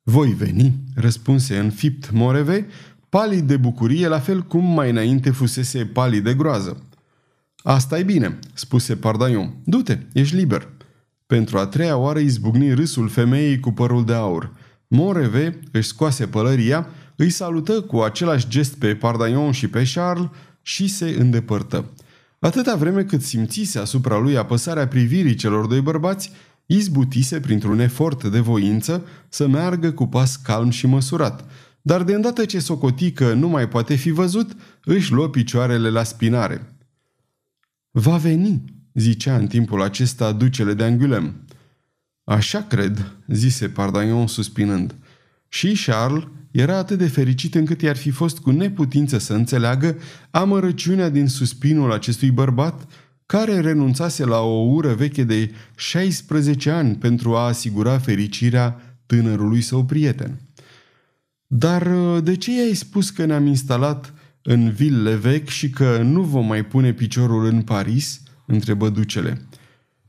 Voi 0.03 0.29
veni, 0.29 0.73
răspunse 0.95 1.59
în 1.59 1.71
fipt 1.71 2.11
Moreve, 2.11 2.67
palid 3.09 3.47
de 3.47 3.57
bucurie, 3.57 4.09
la 4.09 4.19
fel 4.19 4.43
cum 4.43 4.65
mai 4.65 4.91
înainte 4.91 5.31
fusese 5.31 5.85
palid 5.85 6.25
de 6.25 6.35
groază. 6.35 6.83
Asta 7.63 7.99
e 7.99 8.03
bine, 8.03 8.39
spuse 8.55 8.97
Pardaion. 8.97 9.55
Du-te, 9.65 9.99
ești 10.13 10.35
liber. 10.35 10.69
Pentru 11.27 11.59
a 11.59 11.67
treia 11.67 11.97
oară 11.97 12.19
izbucni 12.19 12.75
râsul 12.75 13.09
femeii 13.09 13.61
cu 13.61 13.73
părul 13.73 14.05
de 14.05 14.15
aur. 14.15 14.53
Moreve 14.87 15.61
își 15.73 15.89
scoase 15.89 16.27
pălăria, 16.27 16.89
îi 17.17 17.31
salută 17.31 17.81
cu 17.81 17.99
același 18.01 18.49
gest 18.49 18.75
pe 18.75 18.95
Pardaion 18.95 19.53
și 19.53 19.69
pe 19.69 19.91
Charles 19.95 20.29
și 20.63 20.89
se 20.89 21.17
îndepărtă. 21.19 21.85
Atâta 22.39 22.77
vreme 22.77 23.03
cât 23.03 23.23
simțise 23.23 23.79
asupra 23.79 24.19
lui 24.19 24.37
apăsarea 24.37 24.89
privirii 24.89 25.35
celor 25.35 25.67
doi 25.67 25.81
bărbați, 25.81 26.33
izbutise 26.67 27.41
printr-un 27.41 27.79
efort 27.79 28.25
de 28.25 28.41
voință 28.41 29.05
să 29.29 29.47
meargă 29.47 29.93
cu 29.93 30.07
pas 30.07 30.37
calm 30.37 30.71
și 30.71 30.87
măsurat. 30.87 31.45
Dar 31.89 32.03
de 32.03 32.15
îndată 32.15 32.45
ce 32.45 32.59
socoti 32.59 33.13
că 33.13 33.33
nu 33.33 33.49
mai 33.49 33.69
poate 33.69 33.95
fi 33.95 34.11
văzut, 34.11 34.57
își 34.85 35.13
luă 35.13 35.29
picioarele 35.29 35.91
la 35.91 36.03
spinare. 36.03 36.77
Va 37.91 38.17
veni, 38.17 38.65
zicea 38.95 39.37
în 39.37 39.47
timpul 39.47 39.83
acesta 39.83 40.33
ducele 40.33 40.75
de 40.75 40.85
Angulem. 40.85 41.35
Așa 42.25 42.63
cred, 42.63 43.17
zise 43.27 43.69
Pardaion 43.69 44.27
suspinând. 44.27 44.95
Și 45.49 45.83
Charles 45.87 46.25
era 46.51 46.77
atât 46.77 46.99
de 46.99 47.07
fericit 47.07 47.55
încât 47.55 47.83
i-ar 47.83 47.97
fi 47.97 48.11
fost 48.11 48.39
cu 48.39 48.51
neputință 48.51 49.19
să 49.19 49.35
înțeleagă 49.35 49.97
amărăciunea 50.31 51.09
din 51.09 51.29
suspinul 51.29 51.93
acestui 51.93 52.31
bărbat 52.31 52.87
care 53.27 53.61
renunțase 53.61 54.25
la 54.25 54.41
o 54.41 54.63
ură 54.63 54.95
veche 54.95 55.25
de 55.25 55.51
16 55.77 56.71
ani 56.71 56.95
pentru 56.97 57.37
a 57.37 57.47
asigura 57.47 57.99
fericirea 57.99 58.99
tânărului 59.07 59.61
său 59.61 59.85
prieten. 59.85 60.48
Dar 61.51 61.89
de 62.21 62.37
ce 62.37 62.53
i-ai 62.53 62.75
spus 62.75 63.11
că 63.11 63.25
ne-am 63.25 63.47
instalat 63.47 64.15
în 64.43 64.71
ville 64.71 65.15
vechi 65.15 65.49
și 65.49 65.71
că 65.71 66.03
nu 66.03 66.23
vom 66.23 66.47
mai 66.47 66.65
pune 66.65 66.93
piciorul 66.93 67.45
în 67.45 67.63
Paris?" 67.63 68.23
întrebă 68.47 68.89
ducele. 68.89 69.47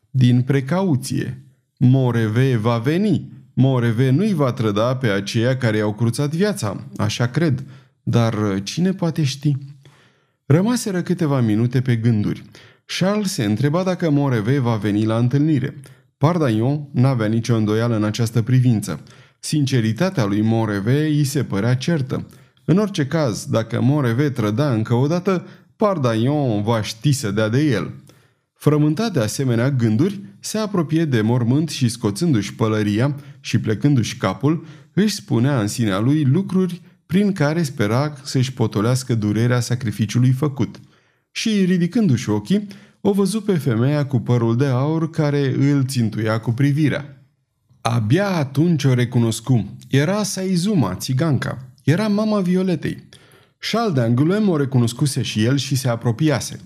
Din 0.09 0.41
precauție. 0.41 1.43
Moreve 1.77 2.55
va 2.55 2.77
veni. 2.77 3.31
Moreve 3.53 4.09
nu-i 4.09 4.33
va 4.33 4.51
trăda 4.51 4.95
pe 4.95 5.07
aceia 5.07 5.57
care 5.57 5.77
i-au 5.77 5.93
cruțat 5.93 6.35
viața, 6.35 6.87
așa 6.97 7.27
cred. 7.27 7.63
Dar 8.03 8.61
cine 8.63 8.91
poate 8.91 9.23
ști? 9.23 9.55
Rămaseră 10.45 11.01
câteva 11.01 11.41
minute 11.41 11.81
pe 11.81 11.95
gânduri. 11.95 12.43
Charles 12.85 13.31
se 13.31 13.43
întreba 13.43 13.83
dacă 13.83 14.09
Moreve 14.09 14.59
va 14.59 14.75
veni 14.75 15.05
la 15.05 15.17
întâlnire. 15.17 15.75
Pardaion 16.17 16.89
n-avea 16.91 17.27
nicio 17.27 17.55
îndoială 17.55 17.95
în 17.95 18.03
această 18.03 18.41
privință. 18.41 19.03
Sinceritatea 19.39 20.25
lui 20.25 20.41
Moreve 20.41 21.05
îi 21.05 21.23
se 21.23 21.43
părea 21.43 21.75
certă. 21.75 22.27
În 22.65 22.77
orice 22.77 23.05
caz, 23.05 23.45
dacă 23.45 23.81
Moreve 23.81 24.29
trăda 24.29 24.73
încă 24.73 24.93
o 24.93 25.07
dată, 25.07 25.45
Pardaion 25.75 26.63
va 26.63 26.81
ști 26.81 27.11
să 27.11 27.31
dea 27.31 27.49
de 27.49 27.63
el. 27.63 27.93
Frământat 28.53 29.13
de 29.13 29.19
asemenea 29.19 29.71
gânduri, 29.71 30.19
se 30.39 30.57
apropie 30.57 31.05
de 31.05 31.21
mormânt 31.21 31.69
și 31.69 31.89
scoțându-și 31.89 32.55
pălăria 32.55 33.15
și 33.39 33.59
plecându-și 33.59 34.17
capul, 34.17 34.65
își 34.93 35.15
spunea 35.15 35.61
în 35.61 35.67
sinea 35.67 35.99
lui 35.99 36.23
lucruri 36.23 36.81
prin 37.05 37.31
care 37.31 37.63
spera 37.63 38.13
să-și 38.23 38.53
potolească 38.53 39.15
durerea 39.15 39.59
sacrificiului 39.59 40.31
făcut. 40.31 40.79
Și, 41.31 41.65
ridicându-și 41.65 42.29
ochii, 42.29 42.67
o 43.01 43.11
văzut 43.11 43.43
pe 43.43 43.57
femeia 43.57 44.05
cu 44.05 44.19
părul 44.19 44.57
de 44.57 44.65
aur 44.65 45.09
care 45.09 45.55
îl 45.71 45.85
țintuia 45.85 46.39
cu 46.39 46.51
privirea. 46.51 47.18
Abia 47.81 48.27
atunci 48.27 48.83
o 48.83 48.93
recunoscu. 48.93 49.77
Era 49.87 50.23
Saizuma, 50.23 50.95
țiganca. 50.95 51.57
Era 51.83 52.07
mama 52.07 52.39
Violetei. 52.39 53.03
Charles 53.59 53.93
de 53.93 54.01
Angoulême 54.01 54.47
o 54.47 54.57
recunoscuse 54.57 55.21
și 55.21 55.43
el 55.43 55.57
și 55.57 55.75
se 55.75 55.89
apropiase. 55.89 56.59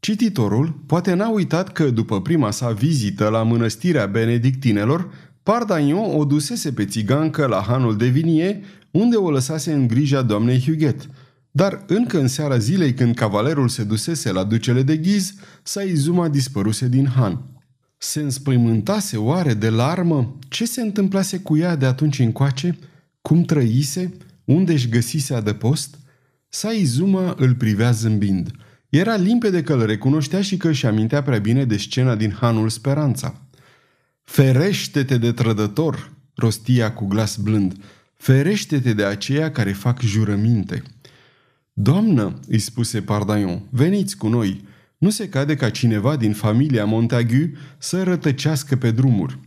Cititorul 0.00 0.82
poate 0.86 1.14
n-a 1.14 1.28
uitat 1.28 1.72
că 1.72 1.90
după 1.90 2.22
prima 2.22 2.50
sa 2.50 2.70
vizită 2.70 3.28
la 3.28 3.42
mănăstirea 3.42 4.06
benedictinelor, 4.06 5.10
Pardagnon 5.42 6.16
o 6.18 6.24
dusese 6.24 6.72
pe 6.72 6.84
țigancă 6.84 7.46
la 7.46 7.64
hanul 7.66 7.96
de 7.96 8.06
vinie, 8.06 8.60
unde 8.90 9.16
o 9.16 9.30
lăsase 9.30 9.72
în 9.72 9.86
grija 9.86 10.22
doamnei 10.22 10.60
Huguet. 10.60 11.08
Dar 11.50 11.84
încă 11.86 12.20
în 12.20 12.28
seara 12.28 12.58
zilei 12.58 12.94
când 12.94 13.14
cavalerul 13.14 13.68
se 13.68 13.84
dusese 13.84 14.32
la 14.32 14.44
ducele 14.44 14.82
de 14.82 14.96
ghiz, 14.96 15.34
Saizuma 15.62 16.28
dispăruse 16.28 16.88
din 16.88 17.06
han. 17.06 17.53
Se 18.04 18.20
înspăimântase 18.20 19.16
oare 19.16 19.54
de 19.54 19.68
larmă? 19.68 20.38
Ce 20.48 20.64
se 20.64 20.80
întâmplase 20.80 21.38
cu 21.38 21.56
ea 21.56 21.76
de 21.76 21.86
atunci 21.86 22.18
încoace? 22.18 22.78
Cum 23.22 23.42
trăise? 23.42 24.12
Unde 24.44 24.72
își 24.72 24.88
găsise 24.88 25.34
adăpost? 25.34 25.98
Saizuma 26.48 27.34
îl 27.38 27.54
privea 27.54 27.90
zâmbind. 27.90 28.50
Era 28.88 29.16
limpede 29.16 29.62
că 29.62 29.72
îl 29.72 29.86
recunoștea 29.86 30.42
și 30.42 30.56
că 30.56 30.68
își 30.68 30.86
amintea 30.86 31.22
prea 31.22 31.38
bine 31.38 31.64
de 31.64 31.76
scena 31.76 32.14
din 32.14 32.30
Hanul 32.30 32.68
Speranța. 32.68 33.40
Ferește-te 34.22 35.18
de 35.18 35.32
trădător, 35.32 36.12
rostia 36.34 36.92
cu 36.92 37.06
glas 37.06 37.36
blând. 37.36 37.76
Ferește-te 38.14 38.92
de 38.92 39.04
aceia 39.04 39.50
care 39.50 39.72
fac 39.72 40.00
jurăminte. 40.00 40.82
Doamnă, 41.72 42.40
îi 42.48 42.58
spuse 42.58 43.02
Pardaion, 43.02 43.62
veniți 43.70 44.16
cu 44.16 44.28
noi. 44.28 44.72
Nu 45.04 45.10
se 45.10 45.28
cade 45.28 45.56
ca 45.56 45.70
cineva 45.70 46.16
din 46.16 46.32
familia 46.32 46.84
Montagu 46.84 47.50
să 47.78 48.02
rătăcească 48.02 48.76
pe 48.76 48.90
drumuri. 48.90 49.38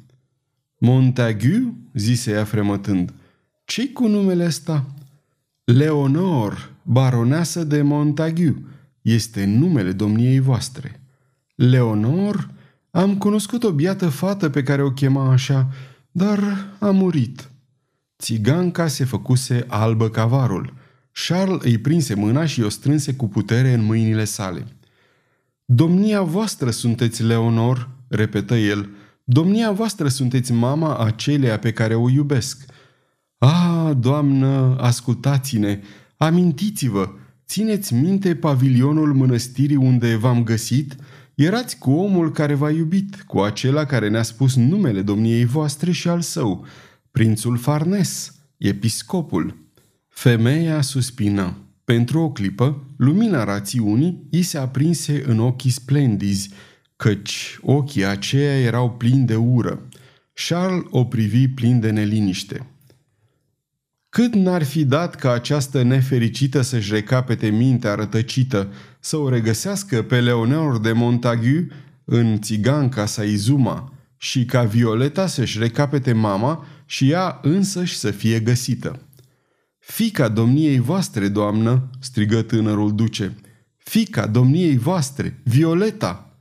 Montagu? 0.77 1.77
zise 1.93 2.31
ea 2.31 2.43
fremătând. 2.43 3.13
ce 3.65 3.89
cu 3.89 4.07
numele 4.07 4.45
ăsta? 4.45 4.85
Leonor, 5.63 6.71
baroneasă 6.83 7.63
de 7.63 7.81
Montagu, 7.81 8.65
este 9.01 9.45
numele 9.45 9.91
domniei 9.91 10.39
voastre. 10.39 11.01
Leonor, 11.55 12.51
am 12.91 13.17
cunoscut 13.17 13.63
o 13.63 13.71
biată 13.71 14.09
fată 14.09 14.49
pe 14.49 14.63
care 14.63 14.81
o 14.81 14.91
chema 14.91 15.31
așa, 15.31 15.69
dar 16.11 16.39
a 16.79 16.91
murit. 16.91 17.49
Țiganca 18.19 18.87
se 18.87 19.05
făcuse 19.05 19.65
albă 19.67 20.09
cavarul. 20.09 20.73
Charles 21.27 21.63
îi 21.63 21.77
prinse 21.77 22.13
mâna 22.13 22.45
și 22.45 22.61
o 22.61 22.69
strânse 22.69 23.13
cu 23.13 23.27
putere 23.27 23.73
în 23.73 23.83
mâinile 23.83 24.23
sale. 24.23 24.65
Domnia 25.69 26.21
voastră 26.21 26.69
sunteți 26.69 27.23
Leonor, 27.23 27.89
repetă 28.08 28.56
el. 28.56 28.89
Domnia 29.23 29.71
voastră 29.71 30.08
sunteți 30.08 30.51
mama 30.51 30.97
aceleia 30.97 31.60
pe 31.60 31.71
care 31.71 31.95
o 31.95 32.10
iubesc. 32.10 32.65
Ah, 33.38 33.91
doamnă, 33.99 34.77
ascultați-ne, 34.80 35.80
amintiți-vă, 36.17 37.10
țineți 37.47 37.93
minte 37.93 38.36
pavilionul 38.36 39.13
mănăstirii 39.13 39.75
unde 39.75 40.15
v-am 40.15 40.43
găsit? 40.43 40.95
Erați 41.36 41.77
cu 41.77 41.91
omul 41.91 42.32
care 42.32 42.53
v-a 42.53 42.71
iubit, 42.71 43.21
cu 43.21 43.39
acela 43.39 43.86
care 43.86 44.10
ne-a 44.10 44.23
spus 44.23 44.56
numele 44.56 45.01
domniei 45.01 45.45
voastre 45.45 45.91
și 45.91 46.08
al 46.08 46.21
său, 46.21 46.65
prințul 47.12 47.58
Farnes, 47.58 48.36
episcopul. 48.58 49.58
Femeia 50.08 50.82
suspină. 50.82 51.66
Pentru 51.93 52.19
o 52.21 52.32
clipă, 52.32 52.84
lumina 52.97 53.43
rațiunii 53.43 54.28
i 54.30 54.41
se 54.41 54.58
aprinse 54.58 55.23
în 55.26 55.39
ochii 55.39 55.69
splendizi, 55.69 56.50
căci 56.95 57.58
ochii 57.62 58.06
aceia 58.06 58.60
erau 58.60 58.91
plini 58.91 59.26
de 59.26 59.36
ură. 59.36 59.88
Charles 60.34 60.84
o 60.89 61.06
privi 61.06 61.47
plin 61.47 61.80
de 61.80 61.89
neliniște. 61.89 62.65
Cât 64.10 64.34
n-ar 64.34 64.63
fi 64.63 64.86
dat 64.86 65.15
ca 65.15 65.32
această 65.32 65.84
nefericită 65.84 66.62
să-și 66.62 66.93
recapete 66.93 67.50
mintea 67.50 67.95
rătăcită, 67.95 68.73
să 69.00 69.17
o 69.17 69.30
regăsească 69.30 70.04
pe 70.04 70.21
Leonor 70.21 70.80
de 70.80 70.91
Montagu 70.91 71.67
în 72.06 72.41
țiganca 72.41 73.06
sa 73.06 73.23
Izuma 73.23 73.93
și 74.17 74.45
ca 74.45 74.63
Violeta 74.63 75.28
să-și 75.28 75.60
recapete 75.60 76.13
mama 76.13 76.65
și 76.86 77.10
ea 77.10 77.39
însăși 77.41 77.95
să 77.95 78.12
fie 78.12 78.39
găsită. 78.39 79.06
Fica 79.89 80.28
domniei 80.28 80.80
voastre, 80.80 81.28
doamnă!" 81.28 81.89
strigă 82.00 82.41
tânărul 82.41 82.95
duce. 82.95 83.36
Fica 83.78 84.28
domniei 84.28 84.78
voastre, 84.78 85.39
Violeta!" 85.43 86.39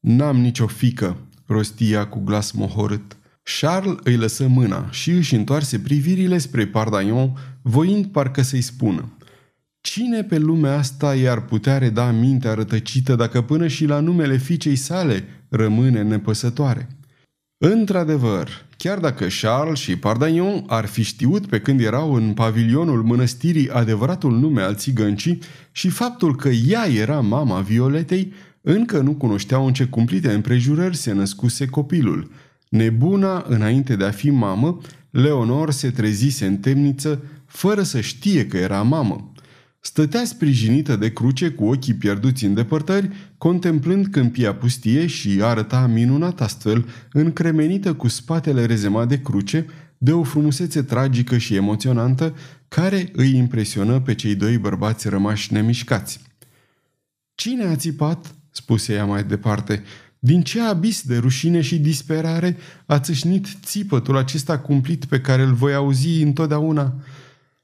N-am 0.00 0.40
nicio 0.40 0.66
fică," 0.66 1.16
rostia 1.46 2.08
cu 2.08 2.18
glas 2.18 2.50
mohorât. 2.50 3.16
Charles 3.60 3.96
îi 4.02 4.16
lăsă 4.16 4.46
mâna 4.46 4.90
și 4.90 5.10
își 5.10 5.34
întoarse 5.34 5.78
privirile 5.78 6.38
spre 6.38 6.66
Pardaion, 6.66 7.32
voind 7.62 8.06
parcă 8.06 8.42
să-i 8.42 8.60
spună. 8.60 9.12
Cine 9.80 10.22
pe 10.24 10.38
lumea 10.38 10.78
asta 10.78 11.14
i-ar 11.14 11.44
putea 11.44 11.78
reda 11.78 12.10
mintea 12.10 12.54
rătăcită 12.54 13.14
dacă 13.14 13.42
până 13.42 13.66
și 13.66 13.84
la 13.84 14.00
numele 14.00 14.36
fiicei 14.36 14.76
sale 14.76 15.24
rămâne 15.48 16.02
nepăsătoare? 16.02 16.88
Într-adevăr, 17.58 18.66
chiar 18.82 18.98
dacă 18.98 19.26
Charles 19.40 19.78
și 19.78 19.96
Pardagnon 19.96 20.64
ar 20.66 20.86
fi 20.86 21.02
știut 21.02 21.46
pe 21.46 21.60
când 21.60 21.80
erau 21.80 22.14
în 22.14 22.32
pavilionul 22.32 23.02
mănăstirii 23.02 23.70
adevăratul 23.70 24.38
nume 24.38 24.62
al 24.62 24.74
țigăncii 24.74 25.38
și 25.72 25.88
faptul 25.88 26.36
că 26.36 26.48
ea 26.48 26.86
era 26.86 27.20
mama 27.20 27.60
Violetei, 27.60 28.32
încă 28.60 28.98
nu 28.98 29.12
cunoșteau 29.12 29.66
în 29.66 29.72
ce 29.72 29.84
cumplite 29.84 30.32
împrejurări 30.32 30.96
se 30.96 31.12
născuse 31.12 31.66
copilul. 31.66 32.30
Nebuna, 32.68 33.44
înainte 33.48 33.96
de 33.96 34.04
a 34.04 34.10
fi 34.10 34.30
mamă, 34.30 34.78
Leonor 35.10 35.70
se 35.70 35.90
trezise 35.90 36.46
în 36.46 36.56
temniță 36.56 37.22
fără 37.46 37.82
să 37.82 38.00
știe 38.00 38.46
că 38.46 38.56
era 38.56 38.82
mamă. 38.82 39.31
Stătea 39.84 40.24
sprijinită 40.24 40.96
de 40.96 41.12
cruce 41.12 41.50
cu 41.50 41.64
ochii 41.64 41.94
pierduți 41.94 42.44
în 42.44 42.54
depărtări, 42.54 43.10
contemplând 43.38 44.06
câmpia 44.06 44.54
pustie 44.54 45.06
și 45.06 45.40
arăta 45.42 45.86
minunat 45.86 46.40
astfel, 46.40 46.88
încremenită 47.12 47.94
cu 47.94 48.08
spatele 48.08 48.66
rezemat 48.66 49.08
de 49.08 49.20
cruce, 49.20 49.66
de 49.98 50.12
o 50.12 50.22
frumusețe 50.22 50.82
tragică 50.82 51.38
și 51.38 51.54
emoționantă, 51.54 52.34
care 52.68 53.10
îi 53.12 53.36
impresionă 53.36 54.00
pe 54.00 54.14
cei 54.14 54.34
doi 54.34 54.58
bărbați 54.58 55.08
rămași 55.08 55.52
nemișcați. 55.52 56.20
Cine 57.34 57.64
a 57.64 57.76
țipat?" 57.76 58.34
spuse 58.50 58.92
ea 58.92 59.04
mai 59.04 59.24
departe. 59.24 59.82
Din 60.18 60.42
ce 60.42 60.60
abis 60.60 61.02
de 61.02 61.16
rușine 61.16 61.60
și 61.60 61.78
disperare 61.78 62.56
a 62.86 62.98
țâșnit 62.98 63.46
țipătul 63.64 64.16
acesta 64.16 64.58
cumplit 64.58 65.04
pe 65.04 65.20
care 65.20 65.42
îl 65.42 65.52
voi 65.52 65.74
auzi 65.74 66.22
întotdeauna?" 66.22 66.94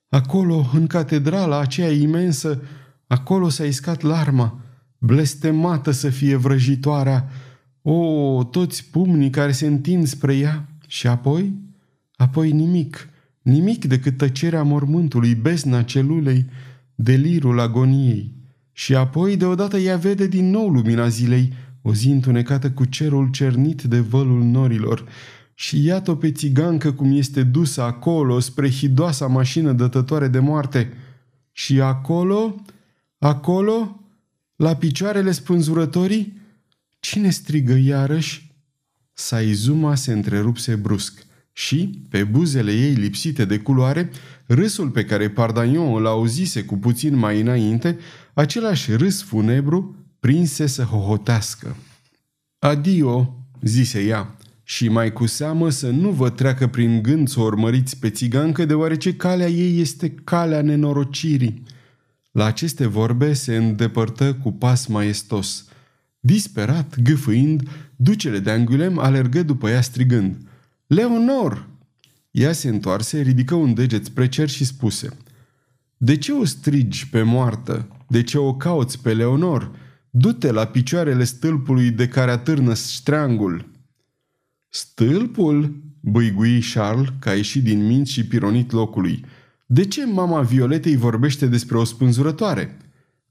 Acolo, 0.08 0.70
în 0.72 0.86
catedrala 0.86 1.60
aceea 1.60 1.92
imensă, 1.92 2.62
acolo 3.06 3.48
s-a 3.48 3.64
iscat 3.64 4.02
larma, 4.02 4.60
blestemată 4.98 5.90
să 5.90 6.08
fie 6.08 6.36
vrăjitoarea. 6.36 7.28
O, 7.82 8.44
toți 8.44 8.90
pumnii 8.90 9.30
care 9.30 9.52
se 9.52 9.66
întind 9.66 10.06
spre 10.06 10.36
ea. 10.36 10.68
Și 10.86 11.06
apoi? 11.06 11.52
Apoi 12.16 12.52
nimic, 12.52 13.08
nimic 13.42 13.84
decât 13.84 14.16
tăcerea 14.16 14.62
mormântului, 14.62 15.34
besna 15.34 15.82
celulei, 15.82 16.46
delirul 16.94 17.60
agoniei. 17.60 18.32
Și 18.72 18.94
apoi, 18.94 19.36
deodată, 19.36 19.78
ea 19.78 19.96
vede 19.96 20.26
din 20.26 20.50
nou 20.50 20.68
lumina 20.68 21.08
zilei, 21.08 21.52
o 21.82 21.94
zi 21.94 22.08
întunecată 22.08 22.70
cu 22.70 22.84
cerul 22.84 23.30
cernit 23.30 23.82
de 23.82 24.00
vălul 24.00 24.42
norilor, 24.42 25.04
și 25.60 25.84
iată-o 25.84 26.14
pe 26.14 26.32
țigancă 26.32 26.92
cum 26.92 27.16
este 27.16 27.42
dusă 27.42 27.82
acolo 27.82 28.38
spre 28.40 28.70
hidoasa 28.70 29.26
mașină 29.26 29.72
dătătoare 29.72 30.28
de 30.28 30.38
moarte. 30.38 30.92
Și 31.52 31.80
acolo, 31.80 32.64
acolo, 33.18 34.00
la 34.56 34.76
picioarele 34.76 35.30
spânzurătorii, 35.30 36.40
cine 37.00 37.30
strigă 37.30 37.74
iarăși? 37.74 38.54
Saizuma 39.12 39.94
se 39.94 40.12
întrerupse 40.12 40.74
brusc 40.74 41.26
și, 41.52 42.02
pe 42.08 42.24
buzele 42.24 42.72
ei 42.72 42.92
lipsite 42.92 43.44
de 43.44 43.58
culoare, 43.58 44.10
râsul 44.46 44.90
pe 44.90 45.04
care 45.04 45.30
Pardagnon 45.30 45.94
îl 45.94 46.06
auzise 46.06 46.62
cu 46.64 46.76
puțin 46.76 47.16
mai 47.16 47.40
înainte, 47.40 47.98
același 48.34 48.92
râs 48.92 49.22
funebru, 49.22 49.96
prinse 50.20 50.66
să 50.66 50.82
hohotească. 50.82 51.76
Adio, 52.58 53.46
zise 53.62 54.02
ea, 54.02 54.37
și 54.70 54.88
mai 54.88 55.12
cu 55.12 55.26
seamă 55.26 55.70
să 55.70 55.90
nu 55.90 56.10
vă 56.10 56.30
treacă 56.30 56.66
prin 56.66 57.02
gând 57.02 57.28
să 57.28 57.40
o 57.40 57.42
urmăriți 57.42 57.98
pe 57.98 58.10
țigancă, 58.10 58.64
deoarece 58.64 59.14
calea 59.14 59.48
ei 59.48 59.80
este 59.80 60.10
calea 60.10 60.62
nenorocirii. 60.62 61.62
La 62.32 62.44
aceste 62.44 62.86
vorbe 62.86 63.32
se 63.32 63.56
îndepărtă 63.56 64.34
cu 64.34 64.52
pas 64.52 64.86
maestos. 64.86 65.64
Disperat, 66.20 67.00
gâfâind, 67.00 67.68
ducele 67.96 68.38
de 68.38 68.50
Angulem 68.50 68.98
alergă 68.98 69.42
după 69.42 69.68
ea 69.68 69.80
strigând. 69.80 70.36
Leonor! 70.86 71.68
Ea 72.30 72.52
se 72.52 72.68
întoarse, 72.68 73.20
ridică 73.20 73.54
un 73.54 73.74
deget 73.74 74.04
spre 74.04 74.28
cer 74.28 74.48
și 74.48 74.64
spuse. 74.64 75.08
De 75.96 76.16
ce 76.16 76.32
o 76.32 76.44
strigi 76.44 77.08
pe 77.08 77.22
moartă? 77.22 77.88
De 78.08 78.22
ce 78.22 78.38
o 78.38 78.54
cauți 78.54 79.02
pe 79.02 79.12
Leonor? 79.14 79.70
Du-te 80.10 80.52
la 80.52 80.64
picioarele 80.64 81.24
stâlpului 81.24 81.90
de 81.90 82.08
care 82.08 82.30
atârnă 82.30 82.74
ștreangul. 82.74 83.76
Stâlpul? 84.68 85.86
băigui 86.00 86.62
Charles, 86.72 87.08
ca 87.18 87.34
ieșit 87.34 87.62
din 87.62 87.86
minți 87.86 88.12
și 88.12 88.26
pironit 88.26 88.72
locului. 88.72 89.24
De 89.66 89.84
ce 89.84 90.06
mama 90.06 90.40
Violetei 90.40 90.96
vorbește 90.96 91.46
despre 91.46 91.76
o 91.76 91.84
spânzurătoare? 91.84 92.76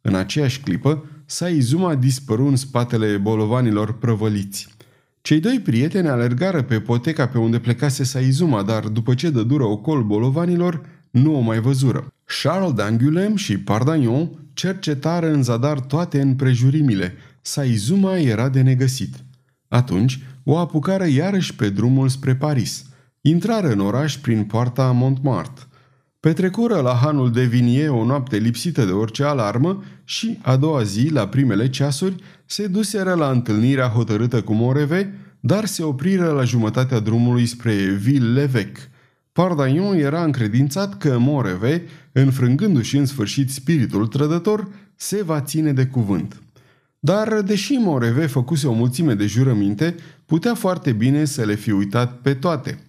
În 0.01 0.15
aceeași 0.15 0.59
clipă, 0.59 1.05
Saizuma 1.25 1.95
dispăru 1.95 2.47
în 2.47 2.55
spatele 2.55 3.17
bolovanilor 3.17 3.97
prăvăliți. 3.97 4.67
Cei 5.21 5.39
doi 5.39 5.59
prieteni 5.59 6.07
alergară 6.07 6.63
pe 6.63 6.79
poteca 6.79 7.27
pe 7.27 7.38
unde 7.38 7.59
plecase 7.59 8.03
Saizuma, 8.03 8.63
dar 8.63 8.88
după 8.88 9.13
ce 9.13 9.29
dă 9.29 9.43
dură 9.43 9.63
ocol 9.63 10.03
bolovanilor, 10.03 10.81
nu 11.09 11.35
o 11.35 11.39
mai 11.39 11.59
văzură. 11.59 12.07
Charles 12.41 12.73
d'Angulem 12.73 13.33
și 13.35 13.57
Pardagnon 13.57 14.29
cercetară 14.53 15.31
în 15.31 15.43
zadar 15.43 15.79
toate 15.79 16.21
împrejurimile. 16.21 17.13
Saizuma 17.41 18.17
era 18.17 18.49
de 18.49 18.61
negăsit. 18.61 19.15
Atunci 19.67 20.19
o 20.49 20.57
apucară 20.57 21.07
iarăși 21.07 21.55
pe 21.55 21.69
drumul 21.69 22.09
spre 22.09 22.35
Paris. 22.35 22.85
Intrară 23.21 23.71
în 23.71 23.79
oraș 23.79 24.17
prin 24.17 24.43
poarta 24.43 24.91
Montmartre. 24.91 25.65
Petrecură 26.19 26.79
la 26.79 26.93
hanul 26.93 27.31
de 27.31 27.43
Vinie 27.43 27.87
o 27.87 28.05
noapte 28.05 28.37
lipsită 28.37 28.85
de 28.85 28.91
orice 28.91 29.23
alarmă 29.23 29.83
și, 30.03 30.39
a 30.41 30.55
doua 30.55 30.83
zi, 30.83 31.09
la 31.11 31.27
primele 31.27 31.69
ceasuri, 31.69 32.15
se 32.45 32.67
duseră 32.67 33.13
la 33.13 33.29
întâlnirea 33.29 33.87
hotărâtă 33.87 34.41
cu 34.41 34.53
Moreve, 34.53 35.13
dar 35.39 35.65
se 35.65 35.83
opriră 35.83 36.31
la 36.31 36.43
jumătatea 36.43 36.99
drumului 36.99 37.45
spre 37.45 37.99
Ville-l'Evêque. 38.05 38.91
Pardagnon 39.31 39.97
era 39.97 40.23
încredințat 40.23 40.97
că 40.97 41.17
Moreve, 41.19 41.83
înfrângându-și 42.11 42.97
în 42.97 43.05
sfârșit 43.05 43.49
spiritul 43.49 44.07
trădător, 44.07 44.67
se 44.95 45.23
va 45.23 45.41
ține 45.41 45.73
de 45.73 45.85
cuvânt. 45.85 46.41
Dar, 46.99 47.41
deși 47.41 47.73
Moreve 47.73 48.25
făcuse 48.25 48.67
o 48.67 48.73
mulțime 48.73 49.13
de 49.13 49.25
jurăminte, 49.25 49.95
putea 50.28 50.55
foarte 50.55 50.91
bine 50.91 51.25
să 51.25 51.43
le 51.43 51.55
fi 51.55 51.71
uitat 51.71 52.21
pe 52.21 52.34
toate. 52.34 52.80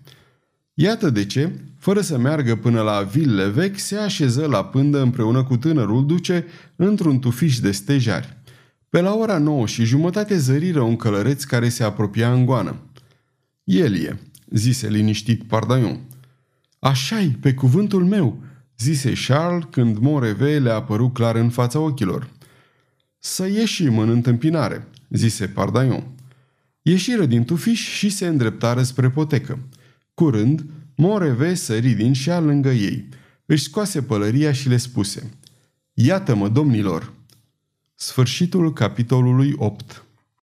Iată 0.74 1.10
de 1.10 1.24
ce, 1.24 1.52
fără 1.78 2.00
să 2.00 2.18
meargă 2.18 2.56
până 2.56 2.80
la 2.80 3.02
ville 3.02 3.48
vechi, 3.48 3.78
se 3.78 3.96
așeză 3.96 4.46
la 4.46 4.64
pândă 4.64 5.00
împreună 5.00 5.44
cu 5.44 5.56
tânărul 5.56 6.06
duce 6.06 6.46
într-un 6.76 7.18
tufiș 7.18 7.58
de 7.58 7.70
stejari. 7.70 8.36
Pe 8.88 9.00
la 9.00 9.14
ora 9.14 9.38
nouă 9.38 9.66
și 9.66 9.84
jumătate 9.84 10.38
zăriră 10.38 10.80
un 10.80 10.96
călăreț 10.96 11.44
care 11.44 11.68
se 11.68 11.84
apropia 11.84 12.32
în 12.32 12.44
goană. 12.44 12.76
El 13.64 13.96
e, 13.96 14.18
zise 14.50 14.88
liniștit 14.88 15.42
Pardaion. 15.44 16.00
Așa-i, 16.78 17.36
pe 17.40 17.54
cuvântul 17.54 18.04
meu, 18.04 18.42
zise 18.78 19.12
Charles 19.26 19.66
când 19.70 19.98
Moreve 19.98 20.58
le 20.58 20.70
apăru 20.70 21.08
clar 21.08 21.36
în 21.36 21.50
fața 21.50 21.78
ochilor. 21.78 22.28
Să 23.18 23.46
ieșim 23.46 23.98
în 23.98 24.08
întâmpinare, 24.08 24.88
zise 25.10 25.46
Pardaion. 25.46 26.17
Ieșiră 26.88 27.26
din 27.26 27.44
tufiș 27.44 27.88
și 27.88 28.08
se 28.08 28.26
îndreptară 28.26 28.82
spre 28.82 29.10
potecă. 29.10 29.58
Curând, 30.14 30.64
Moreve 30.96 31.54
sări 31.54 31.88
din 31.88 32.12
șa 32.12 32.40
lângă 32.40 32.68
ei. 32.68 33.08
Își 33.46 33.62
scoase 33.62 34.02
pălăria 34.02 34.52
și 34.52 34.68
le 34.68 34.76
spuse 34.76 35.30
Iată-mă, 35.92 36.48
domnilor! 36.48 37.12
Sfârșitul 37.94 38.72
capitolului 38.72 39.52
8 39.56 40.04